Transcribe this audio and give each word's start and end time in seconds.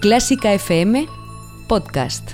Clásica 0.00 0.54
FM 0.54 1.06
Podcast. 1.68 2.30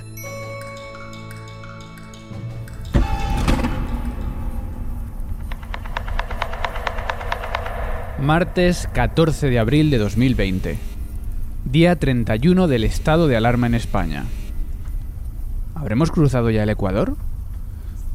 Martes 8.20 8.88
14 8.92 9.50
de 9.50 9.58
abril 9.58 9.90
de 9.90 9.98
2020. 9.98 10.78
Día 11.64 11.96
31 11.96 12.68
del 12.68 12.84
estado 12.84 13.26
de 13.26 13.36
alarma 13.36 13.66
en 13.66 13.74
España. 13.74 14.26
¿Habremos 15.74 16.12
cruzado 16.12 16.50
ya 16.50 16.62
el 16.62 16.70
Ecuador? 16.70 17.16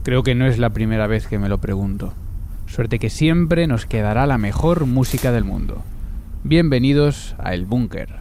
Creo 0.03 0.23
que 0.23 0.33
no 0.33 0.47
es 0.47 0.59
la 0.59 0.69
primera 0.69 1.07
vez 1.07 1.27
que 1.27 1.39
me 1.39 1.49
lo 1.49 1.57
pregunto. 1.57 2.13
Suerte 2.67 2.99
que 2.99 3.09
siempre 3.09 3.67
nos 3.67 3.85
quedará 3.85 4.25
la 4.27 4.37
mejor 4.37 4.85
música 4.85 5.33
del 5.33 5.43
mundo. 5.43 5.83
Bienvenidos 6.43 7.35
a 7.37 7.53
El 7.53 7.65
Búnker. 7.65 8.15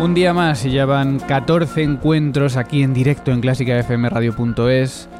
Un 0.00 0.14
día 0.14 0.32
más 0.32 0.64
y 0.64 0.70
ya 0.70 0.86
van 0.86 1.18
14 1.18 1.82
encuentros 1.82 2.56
aquí 2.56 2.82
en 2.82 2.94
directo 2.94 3.32
en 3.32 3.42
clásicafmradio.es. 3.42 5.10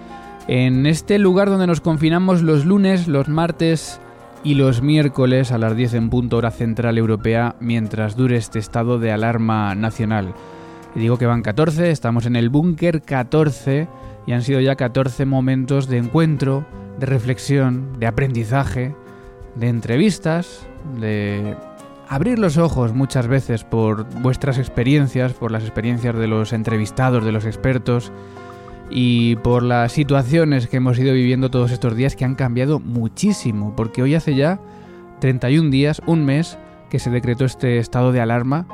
En 0.48 0.86
este 0.86 1.18
lugar 1.18 1.50
donde 1.50 1.66
nos 1.66 1.82
confinamos 1.82 2.40
los 2.40 2.64
lunes, 2.64 3.06
los 3.06 3.28
martes 3.28 4.00
y 4.42 4.54
los 4.54 4.80
miércoles 4.80 5.52
a 5.52 5.58
las 5.58 5.76
10 5.76 5.94
en 5.94 6.08
punto 6.08 6.38
hora 6.38 6.50
central 6.50 6.96
europea 6.96 7.56
mientras 7.60 8.16
dure 8.16 8.38
este 8.38 8.58
estado 8.58 8.98
de 8.98 9.12
alarma 9.12 9.74
nacional. 9.74 10.32
Y 10.94 11.00
digo 11.00 11.18
que 11.18 11.26
van 11.26 11.42
14, 11.42 11.90
estamos 11.90 12.24
en 12.24 12.34
el 12.34 12.48
búnker 12.48 13.02
14 13.02 13.86
y 14.26 14.32
han 14.32 14.40
sido 14.40 14.60
ya 14.60 14.76
14 14.76 15.26
momentos 15.26 15.88
de 15.88 15.98
encuentro, 15.98 16.64
de 16.98 17.04
reflexión, 17.04 17.98
de 18.00 18.06
aprendizaje, 18.06 18.94
de 19.56 19.68
entrevistas, 19.68 20.66
de 20.98 21.54
abrir 22.10 22.40
los 22.40 22.58
ojos 22.58 22.92
muchas 22.92 23.28
veces 23.28 23.62
por 23.62 24.04
vuestras 24.20 24.58
experiencias, 24.58 25.32
por 25.32 25.52
las 25.52 25.62
experiencias 25.62 26.16
de 26.16 26.26
los 26.26 26.52
entrevistados, 26.52 27.24
de 27.24 27.30
los 27.30 27.46
expertos 27.46 28.10
y 28.90 29.36
por 29.36 29.62
las 29.62 29.92
situaciones 29.92 30.66
que 30.66 30.78
hemos 30.78 30.98
ido 30.98 31.14
viviendo 31.14 31.52
todos 31.52 31.70
estos 31.70 31.94
días 31.94 32.16
que 32.16 32.24
han 32.24 32.34
cambiado 32.34 32.80
muchísimo, 32.80 33.76
porque 33.76 34.02
hoy 34.02 34.16
hace 34.16 34.34
ya 34.34 34.60
31 35.20 35.70
días, 35.70 36.02
un 36.04 36.24
mes, 36.24 36.58
que 36.90 36.98
se 36.98 37.10
decretó 37.10 37.44
este 37.44 37.78
estado 37.78 38.10
de 38.10 38.20
alarma 38.20 38.66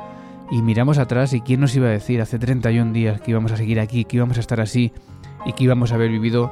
y 0.49 0.63
miramos 0.63 0.97
atrás 0.97 1.31
y 1.33 1.41
quién 1.41 1.59
nos 1.59 1.75
iba 1.75 1.89
a 1.89 1.91
decir 1.91 2.19
hace 2.21 2.39
31 2.39 2.91
días 2.91 3.21
que 3.21 3.29
íbamos 3.29 3.51
a 3.51 3.57
seguir 3.57 3.79
aquí, 3.79 4.03
que 4.03 4.15
íbamos 4.15 4.37
a 4.37 4.39
estar 4.39 4.59
así 4.59 4.91
y 5.45 5.53
que 5.53 5.65
íbamos 5.65 5.91
a 5.91 5.95
haber 5.95 6.09
vivido 6.09 6.51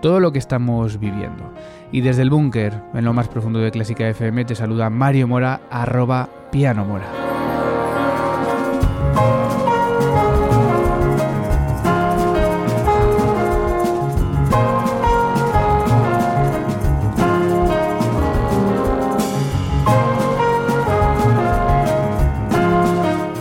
todo 0.00 0.20
lo 0.20 0.32
que 0.32 0.38
estamos 0.38 0.98
viviendo. 0.98 1.52
Y 1.92 2.00
desde 2.00 2.22
el 2.22 2.30
búnker, 2.30 2.82
en 2.94 3.04
lo 3.04 3.12
más 3.12 3.28
profundo 3.28 3.58
de 3.58 3.70
Clásica 3.70 4.08
FM, 4.08 4.44
te 4.44 4.54
saluda 4.54 4.90
Mario 4.90 5.28
Mora, 5.28 5.62
arroba 5.70 6.28
piano 6.50 6.84
mora. 6.84 7.06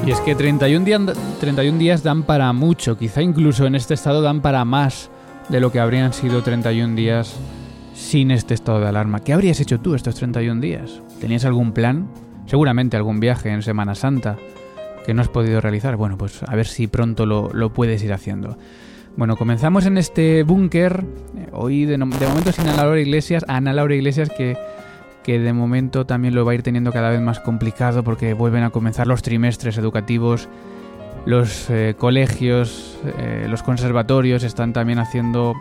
Y 0.05 0.11
es 0.11 0.19
que 0.21 0.33
31 0.33 0.85
días, 0.85 1.01
31 1.39 1.77
días 1.77 2.01
dan 2.01 2.23
para 2.23 2.51
mucho, 2.51 2.97
quizá 2.97 3.21
incluso 3.21 3.67
en 3.67 3.75
este 3.75 3.93
estado 3.93 4.23
dan 4.23 4.41
para 4.41 4.65
más 4.65 5.11
de 5.49 5.59
lo 5.59 5.71
que 5.71 5.79
habrían 5.79 6.13
sido 6.13 6.43
31 6.43 6.95
días 6.95 7.35
sin 7.93 8.31
este 8.31 8.53
estado 8.53 8.79
de 8.79 8.87
alarma. 8.87 9.19
¿Qué 9.19 9.33
habrías 9.33 9.59
hecho 9.59 9.79
tú 9.79 9.95
estos 9.95 10.15
31 10.15 10.61
días? 10.61 11.01
¿Tenías 11.19 11.43
algún 11.43 11.73
plan? 11.73 12.07
Seguramente 12.45 12.97
algún 12.97 13.19
viaje 13.19 13.49
en 13.49 13.61
Semana 13.61 13.95
Santa 13.95 14.37
que 15.05 15.13
no 15.13 15.21
has 15.21 15.27
podido 15.27 15.59
realizar. 15.59 15.95
Bueno, 15.95 16.17
pues 16.17 16.43
a 16.43 16.55
ver 16.55 16.67
si 16.67 16.87
pronto 16.87 17.25
lo, 17.25 17.73
puedes 17.73 18.03
ir 18.03 18.13
haciendo. 18.13 18.57
Bueno, 19.17 19.35
comenzamos 19.35 19.85
en 19.85 19.97
este 19.97 20.43
búnker. 20.43 21.03
Eh, 21.35 21.47
hoy 21.51 21.85
de, 21.85 21.97
momento 21.97 22.51
sin 22.51 22.67
Ana 22.67 22.83
Laura 22.83 22.99
Iglesias. 22.99 23.43
Ana 23.47 23.73
Laura 23.73 23.95
Iglesias 23.95 24.29
que, 24.29 24.55
que 25.23 25.39
de 25.39 25.51
momento 25.51 26.05
también 26.05 26.35
lo 26.35 26.45
va 26.45 26.51
a 26.51 26.55
ir 26.55 26.63
teniendo 26.63 26.91
cada 26.91 27.09
vez 27.09 27.21
más 27.21 27.39
complicado 27.39 28.03
porque 28.03 28.33
vuelven 28.33 28.63
a 28.63 28.69
comenzar 28.69 29.07
los 29.07 29.23
trimestres 29.23 29.77
educativos. 29.77 30.47
Los 31.29 31.69
eh, 31.69 31.93
colegios, 31.95 32.97
eh, 33.19 33.45
los 33.47 33.61
conservatorios 33.61 34.43
están 34.43 34.73
también 34.73 34.97
haciendo 34.97 35.53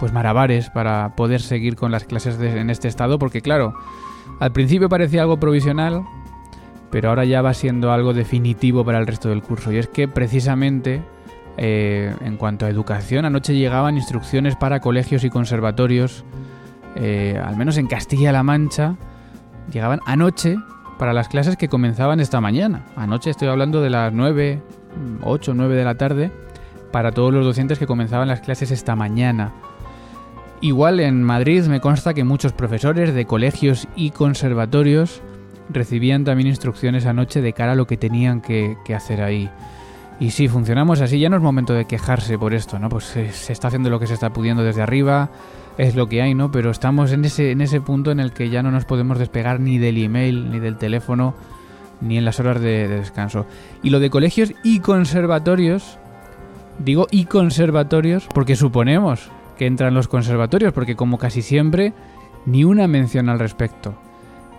pues 0.00 0.12
malabares 0.12 0.70
para 0.70 1.14
poder 1.14 1.40
seguir 1.40 1.76
con 1.76 1.92
las 1.92 2.02
clases 2.02 2.36
en 2.40 2.68
este 2.68 2.88
estado, 2.88 3.16
porque 3.16 3.40
claro, 3.40 3.74
al 4.40 4.50
principio 4.50 4.88
parecía 4.88 5.22
algo 5.22 5.38
provisional, 5.38 6.02
pero 6.90 7.10
ahora 7.10 7.24
ya 7.24 7.42
va 7.42 7.54
siendo 7.54 7.92
algo 7.92 8.12
definitivo 8.12 8.84
para 8.84 8.98
el 8.98 9.06
resto 9.06 9.28
del 9.28 9.40
curso. 9.40 9.70
Y 9.70 9.76
es 9.76 9.86
que 9.86 10.08
precisamente 10.08 11.00
eh, 11.58 12.12
en 12.24 12.36
cuanto 12.36 12.66
a 12.66 12.68
educación, 12.68 13.24
anoche 13.24 13.54
llegaban 13.54 13.96
instrucciones 13.96 14.56
para 14.56 14.80
colegios 14.80 15.22
y 15.22 15.30
conservatorios, 15.30 16.24
eh, 16.96 17.40
al 17.40 17.56
menos 17.56 17.76
en 17.76 17.86
Castilla-La 17.86 18.42
Mancha, 18.42 18.96
llegaban 19.70 20.00
anoche 20.06 20.56
para 20.98 21.12
las 21.12 21.28
clases 21.28 21.56
que 21.56 21.68
comenzaban 21.68 22.18
esta 22.18 22.40
mañana. 22.40 22.86
Anoche 22.96 23.30
estoy 23.30 23.46
hablando 23.46 23.80
de 23.80 23.90
las 23.90 24.12
9, 24.12 24.60
8, 25.22 25.54
9 25.54 25.74
de 25.74 25.84
la 25.84 25.96
tarde, 25.96 26.30
para 26.92 27.12
todos 27.12 27.32
los 27.32 27.44
docentes 27.44 27.78
que 27.78 27.86
comenzaban 27.86 28.28
las 28.28 28.40
clases 28.40 28.70
esta 28.70 28.96
mañana. 28.96 29.52
Igual 30.60 31.00
en 31.00 31.22
Madrid 31.22 31.64
me 31.64 31.80
consta 31.80 32.14
que 32.14 32.24
muchos 32.24 32.52
profesores 32.52 33.14
de 33.14 33.26
colegios 33.26 33.86
y 33.96 34.10
conservatorios 34.10 35.20
recibían 35.68 36.24
también 36.24 36.48
instrucciones 36.48 37.06
anoche 37.06 37.40
de 37.40 37.52
cara 37.52 37.72
a 37.72 37.74
lo 37.74 37.86
que 37.86 37.96
tenían 37.96 38.40
que, 38.40 38.76
hacer 38.94 39.22
ahí. 39.22 39.50
Y 40.20 40.30
si 40.30 40.48
funcionamos 40.48 41.00
así, 41.00 41.18
ya 41.18 41.28
no 41.28 41.36
es 41.36 41.42
momento 41.42 41.74
de 41.74 41.86
quejarse 41.86 42.38
por 42.38 42.54
esto, 42.54 42.78
¿no? 42.78 42.88
Pues 42.88 43.04
se, 43.04 43.32
se, 43.32 43.52
está 43.52 43.68
haciendo 43.68 43.90
lo 43.90 43.98
que 43.98 44.06
se 44.06 44.14
está 44.14 44.32
pudiendo 44.32 44.62
desde 44.62 44.80
arriba, 44.80 45.30
es 45.76 45.96
lo 45.96 46.08
que 46.08 46.22
hay, 46.22 46.34
¿no? 46.34 46.50
Pero 46.50 46.70
estamos 46.70 47.12
en 47.12 47.24
ese, 47.24 47.50
en 47.50 47.60
ese 47.60 47.80
punto 47.80 48.10
en 48.10 48.20
el 48.20 48.32
que 48.32 48.48
ya 48.48 48.62
no 48.62 48.70
nos 48.70 48.84
podemos 48.84 49.18
despegar 49.18 49.60
ni 49.60 49.78
del 49.78 50.02
email, 50.02 50.50
ni 50.50 50.60
del 50.60 50.76
teléfono, 50.76 51.34
ni 52.04 52.18
en 52.18 52.24
las 52.24 52.38
horas 52.38 52.60
de 52.60 52.86
descanso. 52.86 53.46
Y 53.82 53.90
lo 53.90 53.98
de 53.98 54.10
colegios 54.10 54.52
y 54.62 54.80
conservatorios, 54.80 55.98
digo 56.78 57.08
y 57.10 57.24
conservatorios 57.24 58.26
porque 58.32 58.56
suponemos 58.56 59.30
que 59.56 59.66
entran 59.66 59.94
los 59.94 60.08
conservatorios, 60.08 60.72
porque 60.72 60.96
como 60.96 61.18
casi 61.18 61.42
siempre, 61.42 61.92
ni 62.46 62.64
una 62.64 62.86
mención 62.88 63.28
al 63.28 63.38
respecto, 63.38 63.94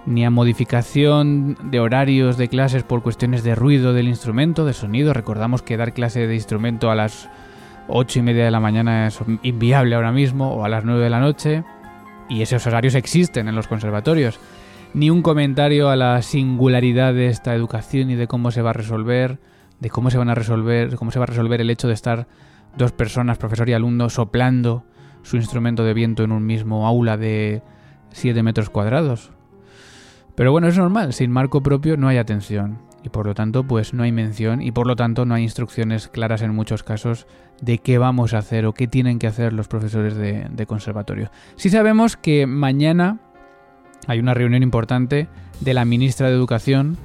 ni 0.06 0.26
a 0.26 0.30
modificación 0.30 1.58
de 1.64 1.80
horarios 1.80 2.38
de 2.38 2.48
clases 2.48 2.84
por 2.84 3.04
cuestiones 3.04 3.44
de 3.44 3.56
ruido 3.56 3.94
del 3.94 4.08
instrumento, 4.08 4.66
de 4.66 4.74
sonido. 4.74 5.14
Recordamos 5.14 5.62
que 5.62 5.78
dar 5.78 5.94
clase 5.94 6.28
de 6.28 6.36
instrumento 6.36 6.90
a 6.90 6.96
las 6.96 7.30
8 7.88 8.20
y 8.20 8.22
media 8.22 8.46
de 8.46 8.52
la 8.52 8.60
mañana 8.60 9.08
es 9.08 9.20
inviable 9.44 9.96
ahora 9.96 10.12
mismo, 10.12 10.54
o 10.54 10.66
a 10.66 10.70
las 10.70 10.86
9 10.86 11.04
de 11.04 11.10
la 11.10 11.20
noche, 11.20 11.64
y 12.30 12.42
esos 12.42 12.66
horarios 12.66 12.96
existen 12.96 13.48
en 13.48 13.56
los 13.56 13.68
conservatorios. 13.68 14.40
Ni 14.96 15.10
un 15.10 15.24
comentario 15.24 15.90
a 15.90 15.98
la 15.98 16.22
singularidad 16.22 17.14
de 17.14 17.28
esta 17.28 17.54
educación 17.54 18.10
y 18.12 18.16
de 18.16 18.28
cómo 18.28 18.50
se 18.52 18.62
va 18.62 18.70
a 18.70 18.74
resolver, 18.74 19.42
de 19.82 19.90
cómo 19.90 20.10
se 20.10 20.18
van 20.18 20.30
a 20.30 20.36
resolver, 20.36 20.96
cómo 20.96 21.12
se 21.12 21.20
va 21.20 21.24
a 21.24 21.26
resolver 21.26 21.60
el 21.60 21.70
hecho 21.70 21.90
de 21.90 21.94
estar 21.94 22.30
dos 22.78 22.94
personas, 22.94 23.38
profesor 23.38 23.68
y 23.68 23.74
alumno, 23.74 24.10
soplando 24.10 24.86
su 25.22 25.36
instrumento 25.36 25.84
de 25.84 25.94
viento 25.94 26.24
en 26.24 26.32
un 26.32 26.46
mismo 26.46 26.88
aula 26.88 27.18
de 27.18 27.62
7 28.14 28.42
metros 28.42 28.70
cuadrados. 28.70 29.34
Pero 30.34 30.54
bueno, 30.54 30.70
es 30.70 30.78
normal, 30.78 31.12
sin 31.12 31.30
marco 31.30 31.62
propio 31.62 31.98
no 31.98 32.08
hay 32.08 32.16
atención 32.16 32.80
y 33.04 33.10
por 33.10 33.26
lo 33.26 33.34
tanto 33.34 33.68
pues 33.68 33.94
no 33.94 34.04
hay 34.04 34.14
mención 34.14 34.62
y 34.62 34.72
por 34.72 34.88
lo 34.88 34.96
tanto 34.96 35.26
no 35.26 35.36
hay 35.36 35.44
instrucciones 35.44 36.08
claras 36.08 36.42
en 36.42 36.56
muchos 36.56 36.84
casos 36.84 37.28
de 37.62 37.80
qué 37.80 37.98
vamos 37.98 38.34
a 38.34 38.38
hacer 38.38 38.66
o 38.66 38.72
qué 38.72 38.88
tienen 38.88 39.20
que 39.20 39.28
hacer 39.28 39.52
los 39.52 39.68
profesores 39.68 40.16
de, 40.16 40.48
de 40.50 40.66
conservatorio. 40.66 41.32
Sí 41.58 41.70
sabemos 41.70 42.16
que 42.16 42.48
mañana 42.48 43.20
hay 44.08 44.20
una 44.20 44.34
reunión 44.34 44.64
importante 44.64 45.28
de 45.60 45.74
la 45.74 45.86
ministra 45.86 46.28
de 46.28 46.36
Educación 46.36 46.98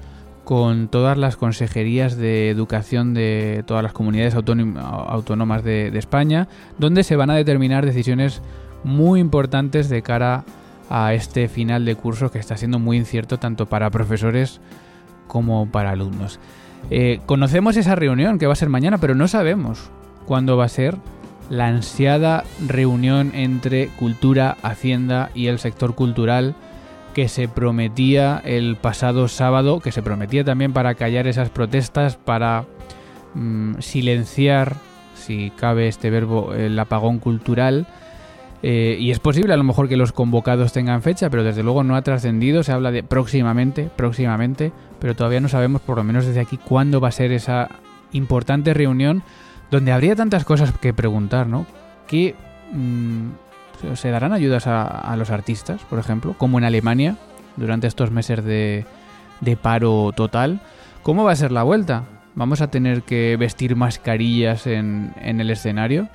con 0.44 0.88
todas 0.88 1.16
las 1.16 1.36
consejerías 1.36 2.16
de 2.16 2.50
educación 2.50 3.14
de 3.14 3.62
todas 3.66 3.82
las 3.82 3.92
comunidades 3.92 4.34
autónomas 4.34 5.62
de, 5.62 5.96
España, 5.96 6.48
donde 6.78 7.04
se 7.04 7.14
van 7.14 7.30
a 7.30 7.36
determinar 7.36 7.86
decisiones 7.86 8.42
muy 8.82 9.20
importantes 9.20 9.88
de 9.88 10.02
cara 10.02 10.44
a 10.88 11.14
este 11.14 11.46
final 11.46 11.84
de 11.84 11.94
curso 11.94 12.32
que 12.32 12.40
está 12.40 12.56
siendo 12.56 12.80
muy 12.80 12.96
incierto 12.96 13.38
tanto 13.38 13.66
para 13.66 13.90
profesores 13.90 14.60
como 15.28 15.70
para 15.70 15.90
alumnos. 15.90 16.40
Eh, 16.90 17.20
conocemos 17.26 17.76
esa 17.76 17.94
reunión 17.94 18.38
que 18.38 18.46
va 18.46 18.54
a 18.54 18.56
ser 18.56 18.70
mañana, 18.70 18.98
pero 18.98 19.14
no 19.14 19.28
sabemos 19.28 19.90
cuándo 20.26 20.56
va 20.56 20.64
a 20.64 20.68
ser 20.68 20.96
la 21.48 21.68
ansiada 21.68 22.42
reunión 22.66 23.32
entre 23.34 23.88
cultura, 23.88 24.56
hacienda 24.62 25.30
y 25.34 25.46
el 25.46 25.58
sector 25.58 25.94
cultural 25.94 26.56
que 27.14 27.28
se 27.28 27.48
prometía 27.48 28.40
el 28.44 28.76
pasado 28.76 29.28
sábado, 29.28 29.80
que 29.80 29.92
se 29.92 30.02
prometía 30.02 30.44
también 30.44 30.72
para 30.72 30.94
callar 30.94 31.26
esas 31.26 31.50
protestas, 31.50 32.16
para 32.16 32.64
mm, 33.34 33.80
silenciar, 33.80 34.76
si 35.14 35.50
cabe 35.50 35.88
este 35.88 36.10
verbo, 36.10 36.54
el 36.54 36.78
apagón 36.78 37.18
cultural. 37.18 37.86
Eh, 38.62 38.96
y 39.00 39.10
es 39.10 39.18
posible 39.20 39.54
a 39.54 39.56
lo 39.56 39.64
mejor 39.64 39.88
que 39.88 39.96
los 39.96 40.12
convocados 40.12 40.72
tengan 40.72 41.02
fecha, 41.02 41.30
pero 41.30 41.44
desde 41.44 41.62
luego 41.62 41.82
no 41.82 41.96
ha 41.96 42.02
trascendido, 42.02 42.62
se 42.62 42.72
habla 42.72 42.90
de 42.90 43.02
próximamente, 43.02 43.90
próximamente, 43.96 44.72
pero 44.98 45.16
todavía 45.16 45.40
no 45.40 45.48
sabemos, 45.48 45.80
por 45.80 45.96
lo 45.96 46.04
menos 46.04 46.26
desde 46.26 46.40
aquí, 46.40 46.58
cuándo 46.58 47.00
va 47.00 47.08
a 47.08 47.12
ser 47.12 47.32
esa 47.32 47.68
importante 48.12 48.74
reunión 48.74 49.22
donde 49.70 49.92
habría 49.92 50.16
tantas 50.16 50.44
cosas 50.44 50.72
que 50.78 50.92
preguntar, 50.92 51.46
¿no? 51.46 51.64
¿Qué 52.06 52.34
mm, 52.72 53.28
¿Se 53.94 54.10
darán 54.10 54.32
ayudas 54.32 54.66
a, 54.66 55.14
los 55.16 55.30
artistas, 55.30 55.80
por 55.88 55.98
ejemplo? 55.98 56.34
Como 56.36 56.58
en 56.58 56.64
Alemania, 56.64 57.16
durante 57.56 57.86
estos 57.86 58.10
meses 58.10 58.44
de, 58.44 58.84
paro 59.62 60.12
total. 60.14 60.60
¿Cómo 61.02 61.24
va 61.24 61.32
a 61.32 61.36
ser 61.36 61.52
la 61.52 61.62
vuelta? 61.62 62.04
¿Vamos 62.34 62.60
a 62.60 62.70
tener 62.70 63.02
que 63.02 63.36
vestir 63.38 63.76
mascarillas 63.76 64.66
en, 64.66 65.12
el 65.22 65.50
escenario? 65.50 66.08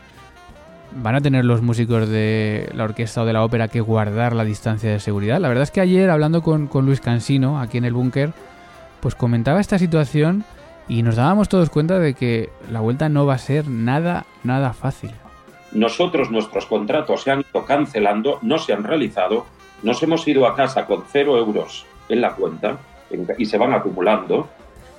¿Van 0.96 1.16
a 1.16 1.22
tener 1.22 1.44
los 1.44 1.62
músicos 1.62 2.08
de 2.08 2.70
la 2.74 2.86
orquesta 2.86 3.24
o 3.24 3.26
de 3.26 3.34
la 3.34 3.44
ópera 3.44 3.68
que 3.68 3.82
guardar 3.82 4.34
la 4.34 4.46
distancia 4.46 4.92
de 4.92 5.00
seguridad? 5.00 5.40
La 5.40 5.50
verdad 5.50 5.64
es 5.64 5.72
que 5.72 5.82
ayer, 5.82 6.10
hablando 6.10 6.42
con, 6.42 6.68
con 6.68 6.86
Luis 6.86 7.02
Cansino, 7.02 7.60
aquí 7.60 7.78
en 7.78 7.86
el 7.86 7.94
búnker, 7.94 8.32
pues 9.02 9.16
comentaba 9.16 9.60
esta 9.60 9.78
situación 9.78 10.46
y 10.88 11.04
nos 11.04 11.16
dábamos 11.16 11.50
todos 11.50 11.70
cuenta 11.70 12.00
de 12.00 12.14
que 12.14 12.50
la 12.72 12.80
vuelta 12.80 13.10
no 13.10 13.26
va 13.26 13.36
a 13.36 13.40
ser 13.40 13.68
nada, 13.68 14.26
nada 14.44 14.74
fácil. 14.74 15.12
Nosotros, 15.76 16.32
nuestros 16.32 16.66
contratos 16.68 17.24
se 17.24 17.32
han 17.32 17.42
ido 17.42 17.66
cancelando, 17.66 18.40
no 18.42 18.58
se 18.60 18.72
han 18.72 18.86
realizado, 18.86 19.46
nos 19.84 20.02
hemos 20.02 20.26
ido 20.26 20.48
a 20.48 20.56
casa 20.56 20.86
con 20.86 21.04
cero 21.12 21.38
euros 21.38 21.86
en 22.08 22.22
la 22.22 22.34
cuenta 22.34 22.78
y 23.38 23.46
se 23.46 23.58
van 23.58 23.74
acumulando 23.74 24.48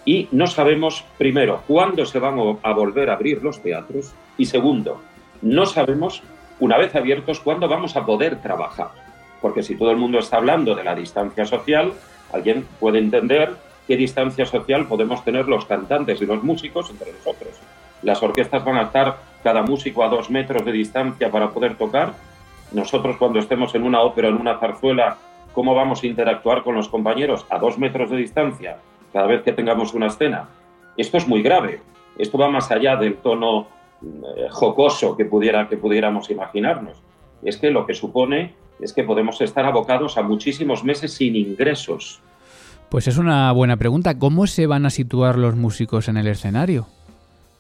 y 0.05 0.29
no 0.33 0.47
sabemos, 0.47 1.03
primero, 1.17 1.63
cuándo 1.67 2.05
se 2.05 2.19
van 2.19 2.39
a 2.63 2.73
volver 2.75 3.09
a 3.09 3.15
abrir 3.15 3.43
los 3.43 3.63
teatros 3.63 4.13
y 4.37 4.45
segundo, 4.45 5.01
no 5.41 5.65
sabemos, 5.65 6.23
una 6.61 6.77
vez 6.77 6.95
abiertos, 6.95 7.41
cuándo 7.41 7.69
vamos 7.69 7.97
a 7.97 8.05
poder 8.05 8.43
trabajar. 8.43 8.91
Porque 9.41 9.63
si 9.63 9.77
todo 9.77 9.91
el 9.91 9.97
mundo 9.97 10.19
está 10.19 10.37
hablando 10.37 10.75
de 10.75 10.85
la 10.85 10.95
distancia 10.95 11.47
social, 11.47 11.95
alguien 12.35 12.67
puede 12.79 12.99
entender 12.99 13.55
qué 13.87 13.97
distancia 13.97 14.45
social 14.45 14.87
podemos 14.87 15.25
tener 15.25 15.49
los 15.49 15.65
cantantes 15.65 16.21
y 16.21 16.27
los 16.27 16.43
músicos 16.43 16.91
entre 16.91 17.13
nosotros. 17.13 17.55
Las 18.07 18.23
orquestas 18.23 18.65
van 18.65 18.77
a 18.77 18.83
estar 18.83 19.17
cada 19.43 19.65
músico 19.65 20.05
a 20.05 20.09
dos 20.09 20.31
metros 20.31 20.65
de 20.65 20.71
distancia 20.71 21.29
para 21.29 21.51
poder 21.51 21.77
tocar. 21.77 22.15
Nosotros 22.71 23.17
cuando 23.17 23.41
estemos 23.41 23.75
en 23.75 23.83
una 23.83 24.01
ópera, 24.01 24.29
en 24.29 24.37
una 24.37 24.61
zarzuela, 24.61 25.17
¿cómo 25.53 25.75
vamos 25.75 26.05
a 26.05 26.07
interactuar 26.07 26.63
con 26.63 26.77
los 26.77 26.89
compañeros 26.89 27.45
a 27.51 27.59
dos 27.59 27.79
metros 27.79 28.09
de 28.09 28.19
distancia 28.19 28.77
cada 29.13 29.27
vez 29.27 29.43
que 29.43 29.53
tengamos 29.53 29.93
una 29.93 30.07
escena? 30.07 30.49
Esto 30.97 31.17
es 31.17 31.27
muy 31.27 31.43
grave. 31.43 31.81
Esto 32.17 32.39
va 32.39 32.49
más 32.49 32.71
allá 32.71 32.95
del 32.95 33.17
tono 33.17 33.67
eh, 34.01 34.47
jocoso 34.51 35.17
que, 35.17 35.25
pudiera, 35.25 35.69
que 35.69 35.77
pudiéramos 35.77 36.31
imaginarnos. 36.31 37.03
Es 37.43 37.57
que 37.57 37.73
lo 37.73 37.87
que 37.87 37.95
supone 37.95 38.55
es 38.79 38.93
que 38.93 39.03
podemos 39.03 39.41
estar 39.41 39.67
abocados 39.67 40.17
a 40.17 40.23
muchísimos 40.23 40.85
meses 40.85 41.13
sin 41.13 41.35
ingresos. 41.35 42.21
Pues 42.89 43.09
es 43.09 43.19
una 43.19 43.51
buena 43.51 43.77
pregunta. 43.77 44.17
¿Cómo 44.17 44.47
se 44.47 44.69
van 44.69 44.87
a 44.87 44.91
situar 44.91 45.37
los 45.37 45.57
músicos 45.57 46.07
en 46.07 46.19
el 46.19 46.29
escenario? 46.29 46.87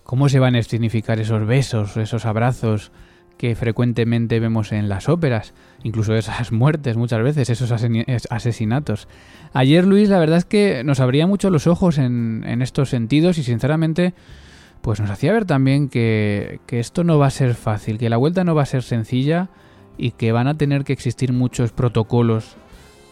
¿Cómo 0.06 0.28
se 0.28 0.38
van 0.38 0.54
a 0.54 0.62
significar 0.62 1.18
esos 1.18 1.44
besos, 1.46 1.96
esos 1.96 2.26
abrazos 2.26 2.92
que 3.38 3.56
frecuentemente 3.56 4.38
vemos 4.38 4.70
en 4.70 4.88
las 4.88 5.08
óperas? 5.08 5.52
Incluso 5.82 6.14
esas 6.14 6.52
muertes 6.52 6.96
muchas 6.96 7.22
veces, 7.24 7.50
esos 7.50 7.72
asesinatos. 8.30 9.08
Ayer 9.52 9.84
Luis, 9.84 10.08
la 10.08 10.20
verdad 10.20 10.38
es 10.38 10.44
que 10.44 10.84
nos 10.84 11.00
abría 11.00 11.26
mucho 11.26 11.50
los 11.50 11.66
ojos 11.66 11.98
en, 11.98 12.62
estos 12.62 12.88
sentidos 12.88 13.36
y 13.38 13.42
sinceramente 13.42 14.14
pues 14.80 15.00
nos 15.00 15.10
hacía 15.10 15.32
ver 15.32 15.44
también 15.44 15.88
que, 15.88 16.60
que 16.66 16.78
esto 16.78 17.02
no 17.02 17.18
va 17.18 17.26
a 17.26 17.30
ser 17.30 17.54
fácil, 17.54 17.98
que 17.98 18.08
la 18.08 18.16
vuelta 18.16 18.44
no 18.44 18.54
va 18.54 18.62
a 18.62 18.66
ser 18.66 18.84
sencilla 18.84 19.48
y 19.98 20.12
que 20.12 20.30
van 20.30 20.46
a 20.46 20.56
tener 20.56 20.84
que 20.84 20.92
existir 20.92 21.32
muchos 21.32 21.72
protocolos 21.72 22.56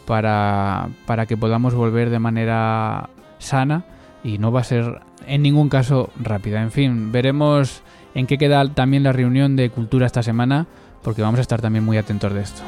para, 0.05 0.87
para 1.05 1.25
que 1.25 1.35
podamos 1.35 1.73
volver 1.73 2.09
de 2.09 2.19
manera 2.19 3.09
sana 3.39 3.83
y 4.23 4.37
no 4.37 4.51
va 4.51 4.61
a 4.61 4.63
ser 4.63 5.01
en 5.27 5.41
ningún 5.41 5.69
caso 5.69 6.09
rápida. 6.19 6.61
En 6.61 6.71
fin, 6.71 7.11
veremos 7.11 7.81
en 8.13 8.27
qué 8.27 8.37
queda 8.37 8.67
también 8.69 9.03
la 9.03 9.11
reunión 9.11 9.55
de 9.55 9.69
cultura 9.69 10.05
esta 10.05 10.23
semana, 10.23 10.67
porque 11.03 11.21
vamos 11.21 11.39
a 11.39 11.41
estar 11.41 11.61
también 11.61 11.83
muy 11.83 11.97
atentos 11.97 12.33
de 12.33 12.41
esto. 12.41 12.61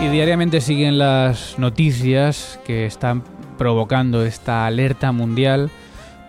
Y 0.00 0.08
diariamente 0.08 0.60
siguen 0.60 0.98
las 0.98 1.58
noticias 1.58 2.60
que 2.64 2.86
están 2.86 3.24
provocando 3.56 4.24
esta 4.24 4.66
alerta 4.66 5.10
mundial. 5.10 5.70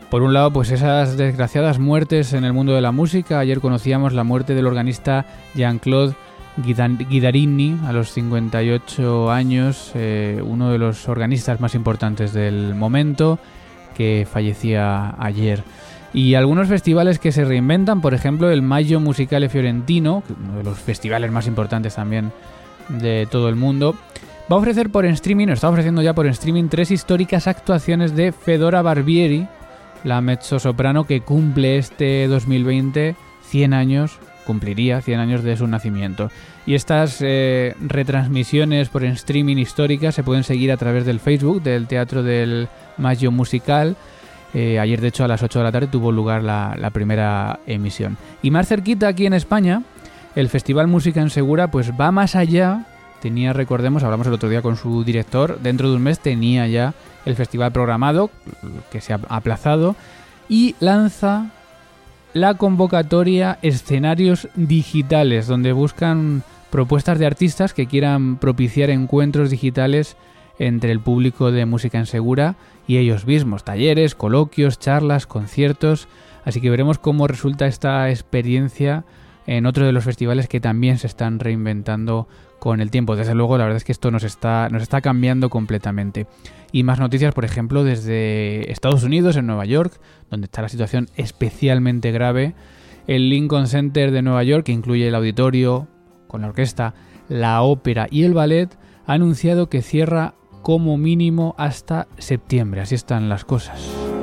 Por 0.10 0.22
un 0.22 0.34
lado, 0.34 0.54
pues 0.54 0.72
esas 0.72 1.18
desgraciadas 1.18 1.78
muertes 1.78 2.34
en 2.34 2.46
el 2.46 2.54
mundo 2.54 2.74
de 2.74 2.81
la 2.81 2.92
música. 2.92 3.40
Ayer 3.40 3.60
conocíamos 3.60 4.13
la 4.13 4.24
muerte 4.24 4.56
del 4.56 4.68
organista 4.68 5.25
Jean-Claude 5.54 6.16
Guidarini, 6.57 7.77
a 7.86 7.94
los 7.94 8.12
58 8.12 9.31
años, 9.31 9.92
eh, 9.95 10.42
uno 10.44 10.71
de 10.71 10.77
los 10.77 11.07
organistas 11.07 11.59
más 11.59 11.75
importantes 11.75 12.33
del 12.33 12.75
momento, 12.75 13.39
que 13.95 14.27
fallecía 14.30 15.15
ayer. 15.19 15.63
Y 16.13 16.36
algunos 16.36 16.68
festivales 16.68 17.19
que 17.19 17.31
se 17.31 17.45
reinventan, 17.45 18.01
por 18.01 18.13
ejemplo 18.13 18.50
el 18.50 18.62
Mayo 18.62 19.00
Musicale 19.00 19.50
Fiorentino, 19.50 20.24
uno 20.44 20.57
de 20.57 20.63
los 20.63 20.80
festivales 20.80 21.31
más 21.31 21.48
importantes 21.48 21.95
también 21.95 22.31
de 22.89 23.27
todo 23.30 23.50
el 23.50 23.56
mundo, 23.56 23.95
va 24.51 24.56
a 24.56 24.60
ofrecer 24.60 24.89
por 24.89 25.06
streaming, 25.06 25.48
o 25.50 25.53
está 25.53 25.69
ofreciendo 25.69 26.01
ya 26.01 26.13
por 26.13 26.25
streaming, 26.27 26.69
tres 26.69 26.92
históricas 26.92 27.48
actuaciones 27.48 28.15
de 28.15 28.31
Fedora 28.31 28.81
Barbieri, 28.81 29.48
la 30.03 30.21
mezzo 30.21 30.60
soprano 30.60 31.06
que 31.06 31.21
cumple 31.21 31.77
este 31.77 32.27
2020 32.27 33.15
100 33.50 33.74
años 33.74 34.19
cumpliría 34.48 35.02
100 35.02 35.20
años 35.20 35.44
de 35.44 35.58
su 35.58 35.68
nacimiento. 35.68 36.32
Y 36.66 36.74
estas 36.74 37.18
eh, 37.20 37.75
retransmisiones 37.82 38.88
por 38.88 39.04
streaming 39.04 39.58
históricas 39.58 40.16
se 40.16 40.24
pueden 40.24 40.44
seguir 40.44 40.72
a 40.72 40.77
través 40.77 41.06
del 41.06 41.20
Facebook 41.20 41.62
del 41.62 41.86
Teatro 41.86 42.24
del 42.24 42.70
Mayo 42.98 43.30
Musical. 43.30 43.98
Eh, 44.54 44.80
ayer, 44.80 45.01
de 45.01 45.10
hecho, 45.10 45.25
a 45.25 45.27
las 45.27 45.44
8 45.44 45.60
de 45.60 45.66
la 45.66 45.72
tarde 45.72 45.88
tuvo 45.88 46.12
lugar 46.12 46.42
la, 46.42 46.75
la, 46.80 46.89
primera 46.89 47.60
emisión. 47.68 48.18
Y 48.42 48.50
más 48.50 48.70
cerquita, 48.70 49.10
aquí 49.10 49.25
en 49.25 49.34
España, 49.34 49.84
el 50.36 50.48
Festival 50.48 50.88
Música 50.88 51.22
en 51.22 51.30
Segura 51.30 51.70
pues 51.70 51.92
va 51.92 52.12
más 52.12 52.36
allá. 52.36 52.86
Tenía, 53.22 53.51
recordemos, 53.51 54.04
hablamos 54.04 54.27
el 54.27 54.34
otro 54.34 54.48
día 54.48 54.62
con 54.62 54.77
su 54.77 55.04
director, 55.04 55.60
dentro 55.60 55.89
de 55.89 55.98
un 55.98 56.04
mes 56.04 56.20
tenía 56.20 56.68
ya 56.68 56.94
el 57.25 57.36
festival 57.36 57.74
programado, 57.74 58.30
que 58.92 59.01
se 59.01 59.12
ha 59.12 59.20
aplazado, 59.27 59.96
y 60.48 60.75
lanza 60.80 61.51
la 62.38 62.53
convocatoria 62.53 63.58
Escenarios 63.63 64.48
Digitales, 64.56 65.48
donde 65.48 65.72
buscan 65.72 66.44
propuestas 66.70 67.17
de 67.17 67.25
artistas 67.25 67.74
que 67.74 67.88
quieran 67.88 68.38
propiciar 68.38 68.89
encuentros 68.89 69.50
digitales 69.50 70.17
entre 70.60 70.91
el 70.91 71.00
público 71.00 71.51
de 71.51 71.65
música 71.65 71.98
en 71.98 72.06
segura 72.06 72.56
y 72.88 72.98
ellos 72.98 73.25
mismos, 73.25 73.63
talleres, 73.63 74.15
coloquios, 74.15 74.79
charlas, 74.79 75.25
conciertos, 75.25 76.08
así 76.46 76.62
que 76.62 76.70
veremos 76.70 77.00
cómo 77.00 77.27
resulta 77.27 77.65
esta 77.65 78.10
experiencia 78.10 79.03
en 79.48 79.65
otro 79.65 79.86
de 79.86 79.91
los 79.91 80.03
festivales 80.03 80.48
que 80.48 80.60
también 80.60 80.98
se 81.00 81.08
están 81.08 81.39
reinventando 81.39 82.27
con 82.67 82.81
el 82.81 82.91
tiempo. 82.91 83.15
Desde 83.15 83.33
luego, 83.33 83.57
la 83.57 83.63
verdad 83.63 83.77
es 83.77 83.86
que 83.86 83.93
esto 83.93 84.12
nos 84.12 84.24
está, 84.24 84.67
nos 84.69 84.81
está 84.81 85.00
cambiando 85.00 85.50
completamente. 85.50 86.27
Y 86.74 86.83
más 86.83 87.00
noticias, 87.00 87.33
por 87.33 87.45
ejemplo, 87.45 87.86
desde 87.86 88.69
Estados 88.69 89.03
Unidos, 89.03 89.38
en 89.38 89.47
Nueva 89.47 89.63
York, 89.63 90.01
donde 90.29 90.45
está 90.47 90.63
la 90.63 90.67
situación 90.67 91.07
especialmente 91.15 92.12
grave. 92.12 92.55
El 93.07 93.29
Lincoln 93.29 93.67
Center 93.67 94.12
de 94.12 94.21
Nueva 94.21 94.43
York, 94.43 94.65
que 94.65 94.74
incluye 94.74 95.07
el 95.07 95.15
auditorio, 95.15 95.88
con 96.27 96.41
la 96.41 96.47
orquesta, 96.47 96.93
la 97.29 97.62
ópera 97.62 98.07
y 98.12 98.24
el 98.24 98.33
ballet, 98.33 98.77
ha 99.05 99.13
anunciado 99.13 99.69
que 99.69 99.81
cierra 99.81 100.33
como 100.62 100.97
mínimo 100.97 101.55
hasta 101.57 102.09
septiembre. 102.17 102.81
Así 102.81 102.95
están 102.95 103.29
las 103.29 103.45
cosas. 103.45 104.16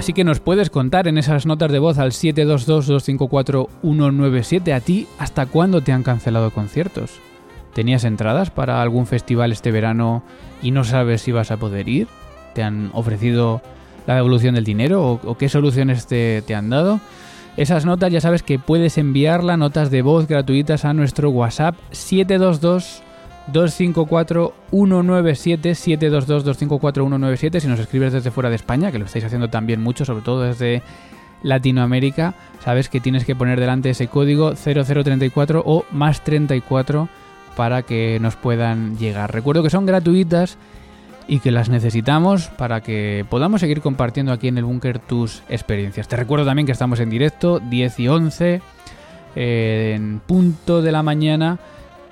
Así 0.00 0.12
que 0.14 0.24
nos 0.24 0.40
puedes 0.40 0.70
contar 0.70 1.06
en 1.08 1.18
esas 1.18 1.44
notas 1.44 1.70
de 1.70 1.78
voz 1.78 1.98
al 1.98 2.12
722-254-197 2.12 4.72
a 4.72 4.80
ti 4.80 5.06
hasta 5.18 5.44
cuándo 5.44 5.82
te 5.82 5.92
han 5.92 6.02
cancelado 6.02 6.52
conciertos. 6.52 7.20
¿Tenías 7.74 8.04
entradas 8.04 8.50
para 8.50 8.80
algún 8.80 9.06
festival 9.06 9.52
este 9.52 9.70
verano 9.70 10.22
y 10.62 10.70
no 10.70 10.84
sabes 10.84 11.20
si 11.20 11.32
vas 11.32 11.50
a 11.50 11.58
poder 11.58 11.86
ir? 11.90 12.08
¿Te 12.54 12.62
han 12.62 12.88
ofrecido 12.94 13.60
la 14.06 14.14
devolución 14.14 14.54
del 14.54 14.64
dinero 14.64 15.20
o, 15.22 15.36
qué 15.36 15.50
soluciones 15.50 16.06
te, 16.06 16.40
te, 16.46 16.54
han 16.54 16.70
dado. 16.70 16.98
Esas 17.58 17.84
notas 17.84 18.10
ya 18.10 18.22
sabes 18.22 18.42
que 18.42 18.58
puedes 18.58 18.96
enviarlas, 18.96 19.58
notas 19.58 19.90
de 19.90 20.00
voz 20.00 20.26
gratuitas 20.26 20.86
a 20.86 20.94
nuestro 20.94 21.28
WhatsApp 21.28 21.76
722 21.90 23.02
254 23.52 24.54
197 24.70 25.74
722 25.74 26.44
254 26.44 27.04
197 27.04 27.60
si 27.60 27.68
nos 27.68 27.80
escribes 27.80 28.12
desde 28.12 28.30
fuera 28.30 28.50
de 28.50 28.56
España, 28.56 28.92
que 28.92 28.98
lo 28.98 29.06
estáis 29.06 29.24
haciendo 29.24 29.48
también 29.48 29.80
mucho, 29.80 30.04
sobre 30.04 30.22
todo 30.22 30.42
desde 30.42 30.82
Latinoamérica, 31.42 32.34
sabes 32.62 32.88
que 32.88 33.00
tienes 33.00 33.24
que 33.24 33.34
poner 33.34 33.58
delante 33.58 33.90
ese 33.90 34.08
código 34.08 34.54
0034 34.54 35.62
o 35.64 35.84
más 35.90 36.22
34 36.22 37.08
para 37.56 37.82
que 37.82 38.18
nos 38.20 38.36
puedan 38.36 38.98
llegar. 38.98 39.32
Recuerdo 39.32 39.62
que 39.62 39.70
son 39.70 39.86
gratuitas 39.86 40.58
y 41.26 41.40
que 41.40 41.50
las 41.50 41.68
necesitamos 41.68 42.48
para 42.48 42.80
que 42.80 43.24
podamos 43.28 43.60
seguir 43.60 43.80
compartiendo 43.80 44.32
aquí 44.32 44.48
en 44.48 44.58
el 44.58 44.64
búnker 44.64 44.98
tus 44.98 45.42
experiencias. 45.48 46.08
Te 46.08 46.16
recuerdo 46.16 46.44
también 46.44 46.66
que 46.66 46.72
estamos 46.72 47.00
en 47.00 47.10
directo 47.10 47.60
10 47.60 48.00
y 48.00 48.08
11 48.08 48.62
eh, 49.36 49.92
en 49.94 50.20
punto 50.26 50.82
de 50.82 50.92
la 50.92 51.02
mañana 51.02 51.58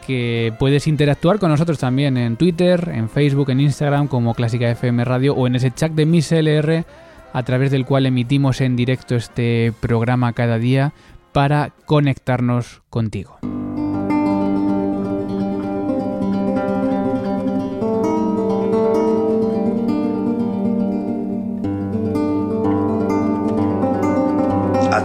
que 0.09 0.55
puedes 0.59 0.87
interactuar 0.87 1.39
con 1.39 1.51
nosotros 1.51 1.79
también 1.79 2.17
en 2.17 2.39
Twitter, 2.39 2.93
en 2.95 3.11
Facebook, 3.11 3.51
en 3.51 3.61
Instagram 3.61 4.09
como 4.09 4.33
Clásica 4.33 4.71
FM 4.71 5.05
Radio 5.05 5.35
o 5.35 5.47
en 5.47 5.55
ese 5.55 5.71
chat 5.71 5.93
de 5.93 6.07
Miss 6.07 6.33
LR 6.33 6.87
a 7.35 7.43
través 7.43 7.71
del 7.71 7.85
cual 7.85 8.07
emitimos 8.07 8.63
en 8.63 8.75
directo 8.75 9.17
este 9.17 9.75
programa 9.81 10.33
cada 10.33 10.59
día 10.59 10.95
para 11.33 11.73
conectarnos 11.85 12.81
contigo. 12.89 13.39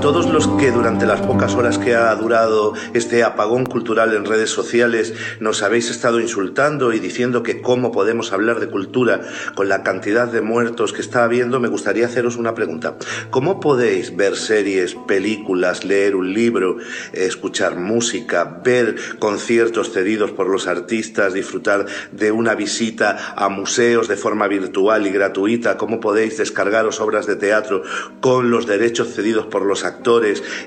Todos 0.03 0.29
los 0.29 0.49
que 0.59 0.69
durante 0.69 1.05
las 1.05 1.21
pocas 1.21 1.55
horas 1.55 1.77
que 1.77 1.95
ha 1.95 2.13
durado 2.15 2.73
este 2.93 3.23
apagón 3.23 3.65
cultural 3.65 4.13
en 4.13 4.25
redes 4.25 4.49
sociales 4.49 5.13
nos 5.39 5.63
habéis 5.63 5.89
estado 5.89 6.19
insultando 6.19 6.91
y 6.91 6.99
diciendo 6.99 7.41
que 7.41 7.61
cómo 7.61 7.93
podemos 7.93 8.33
hablar 8.33 8.59
de 8.59 8.67
cultura 8.67 9.21
con 9.55 9.69
la 9.69 9.81
cantidad 9.81 10.27
de 10.27 10.41
muertos 10.41 10.91
que 10.91 10.99
está 10.99 11.23
habiendo, 11.23 11.61
me 11.61 11.69
gustaría 11.69 12.07
haceros 12.07 12.35
una 12.35 12.53
pregunta. 12.53 12.97
¿Cómo 13.29 13.61
podéis 13.61 14.13
ver 14.13 14.35
series, 14.35 14.93
películas, 15.07 15.85
leer 15.85 16.17
un 16.17 16.33
libro, 16.33 16.79
escuchar 17.13 17.77
música, 17.77 18.59
ver 18.61 18.97
conciertos 19.19 19.93
cedidos 19.93 20.31
por 20.31 20.49
los 20.49 20.67
artistas, 20.67 21.33
disfrutar 21.33 21.85
de 22.11 22.33
una 22.33 22.55
visita 22.55 23.35
a 23.37 23.47
museos 23.47 24.09
de 24.09 24.17
forma 24.17 24.49
virtual 24.49 25.07
y 25.07 25.11
gratuita? 25.11 25.77
¿Cómo 25.77 26.01
podéis 26.01 26.37
descargaros 26.39 26.99
obras 26.99 27.25
de 27.25 27.37
teatro 27.37 27.83
con 28.19 28.51
los 28.51 28.67
derechos 28.67 29.13
cedidos 29.13 29.45
por 29.45 29.61
los 29.65 29.85
actores 29.85 29.92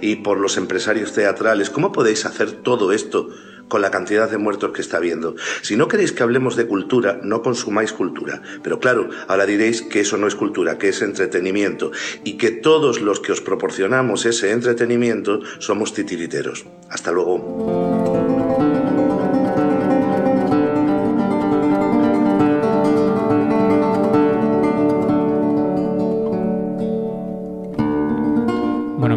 y 0.00 0.16
por 0.16 0.38
los 0.38 0.56
empresarios 0.56 1.12
teatrales. 1.12 1.70
¿Cómo 1.70 1.92
podéis 1.92 2.26
hacer 2.26 2.52
todo 2.52 2.92
esto 2.92 3.28
con 3.68 3.82
la 3.82 3.90
cantidad 3.90 4.30
de 4.30 4.38
muertos 4.38 4.72
que 4.72 4.80
está 4.80 4.96
habiendo? 4.96 5.34
Si 5.62 5.76
no 5.76 5.88
queréis 5.88 6.12
que 6.12 6.22
hablemos 6.22 6.56
de 6.56 6.66
cultura, 6.66 7.20
no 7.22 7.42
consumáis 7.42 7.92
cultura. 7.92 8.42
Pero 8.62 8.80
claro, 8.80 9.10
ahora 9.28 9.46
diréis 9.46 9.82
que 9.82 10.00
eso 10.00 10.16
no 10.16 10.26
es 10.26 10.34
cultura, 10.34 10.78
que 10.78 10.88
es 10.88 11.02
entretenimiento 11.02 11.92
y 12.24 12.36
que 12.38 12.50
todos 12.50 13.00
los 13.00 13.20
que 13.20 13.32
os 13.32 13.40
proporcionamos 13.40 14.26
ese 14.26 14.52
entretenimiento 14.52 15.40
somos 15.58 15.92
titiriteros. 15.92 16.64
Hasta 16.90 17.12
luego. 17.12 18.15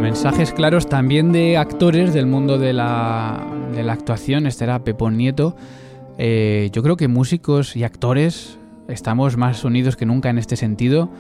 Mensajes 0.10 0.54
claros 0.54 0.90
también 0.90 1.32
de 1.32 1.56
actores 1.56 2.16
del 2.16 2.26
mundo 2.26 2.58
de 2.58 2.74
la, 2.74 3.46
de 3.76 3.84
la 3.84 3.94
actuación. 3.94 4.48
Este 4.48 4.64
era 4.64 4.84
Pepón 4.84 5.18
Nieto. 5.18 5.56
Eh, 6.18 6.70
yo 6.74 6.82
creo 6.82 6.98
que 6.98 7.08
músicos 7.08 7.76
y 7.76 7.84
actores 7.84 8.58
estamos 8.88 9.38
más 9.38 9.64
unidos 9.64 9.96
que 9.96 10.08
nunca 10.08 10.32
en 10.32 10.40
este 10.40 10.56
sentido, 10.56 11.12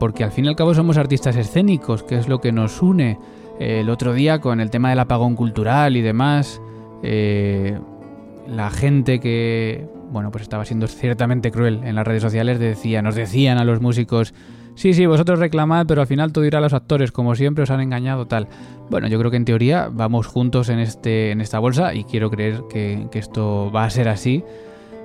porque 0.00 0.24
al 0.24 0.32
fin 0.32 0.46
y 0.46 0.48
al 0.48 0.56
cabo 0.56 0.72
somos 0.72 0.96
artistas 0.96 1.36
escénicos, 1.36 2.04
que 2.04 2.16
es 2.16 2.26
lo 2.26 2.40
que 2.40 2.52
nos 2.52 2.80
une. 2.80 3.18
El 3.60 3.90
otro 3.90 4.14
día 4.14 4.40
con 4.40 4.60
el 4.60 4.70
tema 4.70 4.88
del 4.88 5.00
apagón 5.00 5.36
cultural 5.36 5.94
y 5.94 6.00
demás, 6.00 6.62
eh, 7.02 7.78
la 8.48 8.70
gente 8.70 9.20
que, 9.20 9.86
bueno, 10.10 10.30
pues 10.30 10.40
estaba 10.40 10.64
siendo 10.64 10.86
ciertamente 10.86 11.50
cruel 11.50 11.82
en 11.84 11.94
las 11.94 12.06
redes 12.06 12.22
sociales 12.22 12.58
decía, 12.58 13.02
nos 13.02 13.14
decían 13.14 13.58
a 13.58 13.64
los 13.64 13.82
músicos, 13.82 14.32
sí, 14.76 14.94
sí, 14.94 15.06
vosotros 15.06 15.40
reclamad, 15.40 15.86
pero 15.86 16.02
al 16.02 16.06
final 16.06 16.32
todo 16.32 16.44
irá 16.44 16.58
a 16.58 16.60
los 16.60 16.72
actores, 16.72 17.10
como 17.10 17.34
siempre 17.34 17.64
os 17.64 17.70
han 17.70 17.80
engañado, 17.80 18.26
tal. 18.26 18.46
Bueno, 18.88 19.08
yo 19.08 19.18
creo 19.18 19.32
que 19.32 19.36
en 19.36 19.44
teoría 19.44 19.88
vamos 19.92 20.28
juntos 20.28 20.68
en, 20.68 20.78
este, 20.78 21.32
en 21.32 21.40
esta 21.40 21.58
bolsa 21.58 21.94
y 21.94 22.04
quiero 22.04 22.30
creer 22.30 22.62
que, 22.70 23.08
esto 23.12 23.72
va 23.74 23.84
a 23.84 23.90
ser 23.90 24.08
así. 24.08 24.44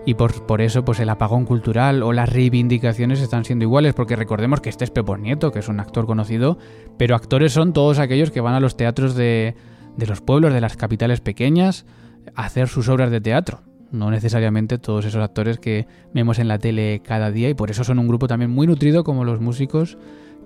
Y 0.05 0.15
por, 0.15 0.45
por, 0.47 0.61
eso, 0.61 0.83
pues 0.83 0.99
el 0.99 1.09
apagón 1.09 1.45
cultural 1.45 2.03
o 2.03 2.11
las 2.11 2.29
reivindicaciones 2.29 3.21
están 3.21 3.45
siendo 3.45 3.63
iguales, 3.63 3.93
porque 3.93 4.15
recordemos 4.15 4.61
que 4.61 4.69
este 4.69 4.83
es 4.83 4.91
Pepón 4.91 5.21
Nieto, 5.21 5.51
que 5.51 5.59
es 5.59 5.67
un 5.67 5.79
actor 5.79 6.05
conocido, 6.05 6.57
pero 6.97 7.15
actores 7.15 7.53
son 7.53 7.73
todos 7.73 7.99
aquellos 7.99 8.31
que 8.31 8.41
van 8.41 8.55
a 8.55 8.59
los 8.59 8.77
teatros 8.77 9.15
de, 9.15 9.55
de 9.97 10.07
los 10.07 10.21
pueblos, 10.21 10.53
de 10.53 10.61
las 10.61 10.75
capitales 10.75 11.21
pequeñas, 11.21 11.85
a 12.35 12.45
hacer 12.45 12.67
sus 12.67 12.89
obras 12.89 13.11
de 13.11 13.21
teatro 13.21 13.61
no 13.91 14.11
necesariamente 14.11 14.77
todos 14.77 15.05
esos 15.05 15.23
actores 15.23 15.59
que 15.59 15.87
vemos 16.13 16.39
en 16.39 16.47
la 16.47 16.57
tele 16.57 17.01
cada 17.03 17.31
día 17.31 17.49
y 17.49 17.53
por 17.53 17.69
eso 17.69 17.83
son 17.83 17.99
un 17.99 18.07
grupo 18.07 18.27
también 18.27 18.51
muy 18.51 18.67
nutrido 18.67 19.03
como 19.03 19.25
los 19.25 19.41
músicos 19.41 19.97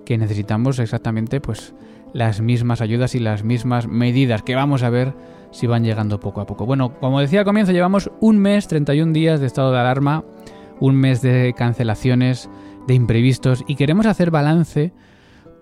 que 0.04 0.18
necesitamos 0.18 0.78
exactamente 0.78 1.40
pues 1.40 1.74
las 2.12 2.40
mismas 2.40 2.80
ayudas 2.80 3.14
y 3.14 3.18
las 3.18 3.44
mismas 3.44 3.86
medidas 3.88 4.42
que 4.42 4.54
vamos 4.54 4.82
a 4.82 4.90
ver 4.90 5.14
si 5.50 5.66
van 5.66 5.84
llegando 5.84 6.20
poco 6.20 6.40
a 6.40 6.46
poco. 6.46 6.66
Bueno, 6.66 6.98
como 6.98 7.20
decía 7.20 7.40
al 7.40 7.44
comienzo, 7.44 7.72
llevamos 7.72 8.10
un 8.20 8.38
mes, 8.38 8.68
31 8.68 9.12
días 9.12 9.40
de 9.40 9.46
estado 9.46 9.72
de 9.72 9.78
alarma, 9.78 10.24
un 10.80 10.96
mes 10.96 11.22
de 11.22 11.54
cancelaciones, 11.56 12.48
de 12.86 12.94
imprevistos 12.94 13.64
y 13.66 13.74
queremos 13.74 14.06
hacer 14.06 14.30
balance 14.30 14.92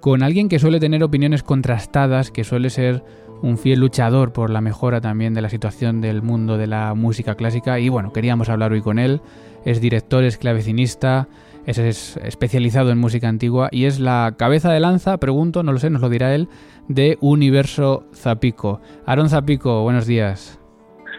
con 0.00 0.22
alguien 0.22 0.48
que 0.48 0.58
suele 0.58 0.80
tener 0.80 1.02
opiniones 1.02 1.42
contrastadas, 1.42 2.30
que 2.30 2.44
suele 2.44 2.68
ser 2.70 3.02
un 3.42 3.58
fiel 3.58 3.80
luchador 3.80 4.32
por 4.32 4.50
la 4.50 4.60
mejora 4.60 5.00
también 5.00 5.34
de 5.34 5.42
la 5.42 5.50
situación 5.50 6.00
del 6.00 6.22
mundo 6.22 6.56
de 6.56 6.66
la 6.66 6.94
música 6.94 7.34
clásica 7.34 7.78
y 7.78 7.88
bueno, 7.88 8.12
queríamos 8.12 8.48
hablar 8.48 8.72
hoy 8.72 8.80
con 8.80 8.98
él. 8.98 9.20
Es 9.64 9.80
director, 9.80 10.24
es 10.24 10.36
clavecinista, 10.36 11.28
es 11.66 12.16
especializado 12.16 12.90
en 12.90 12.98
música 12.98 13.28
antigua 13.28 13.68
y 13.70 13.84
es 13.84 14.00
la 14.00 14.34
cabeza 14.36 14.72
de 14.72 14.80
lanza, 14.80 15.16
pregunto, 15.18 15.62
no 15.62 15.72
lo 15.72 15.78
sé, 15.78 15.90
nos 15.90 16.02
lo 16.02 16.08
dirá 16.08 16.34
él, 16.34 16.48
de 16.88 17.16
Universo 17.20 18.04
Zapico. 18.14 18.80
Aaron 19.06 19.30
Zapico, 19.30 19.82
buenos 19.82 20.06
días. 20.06 20.58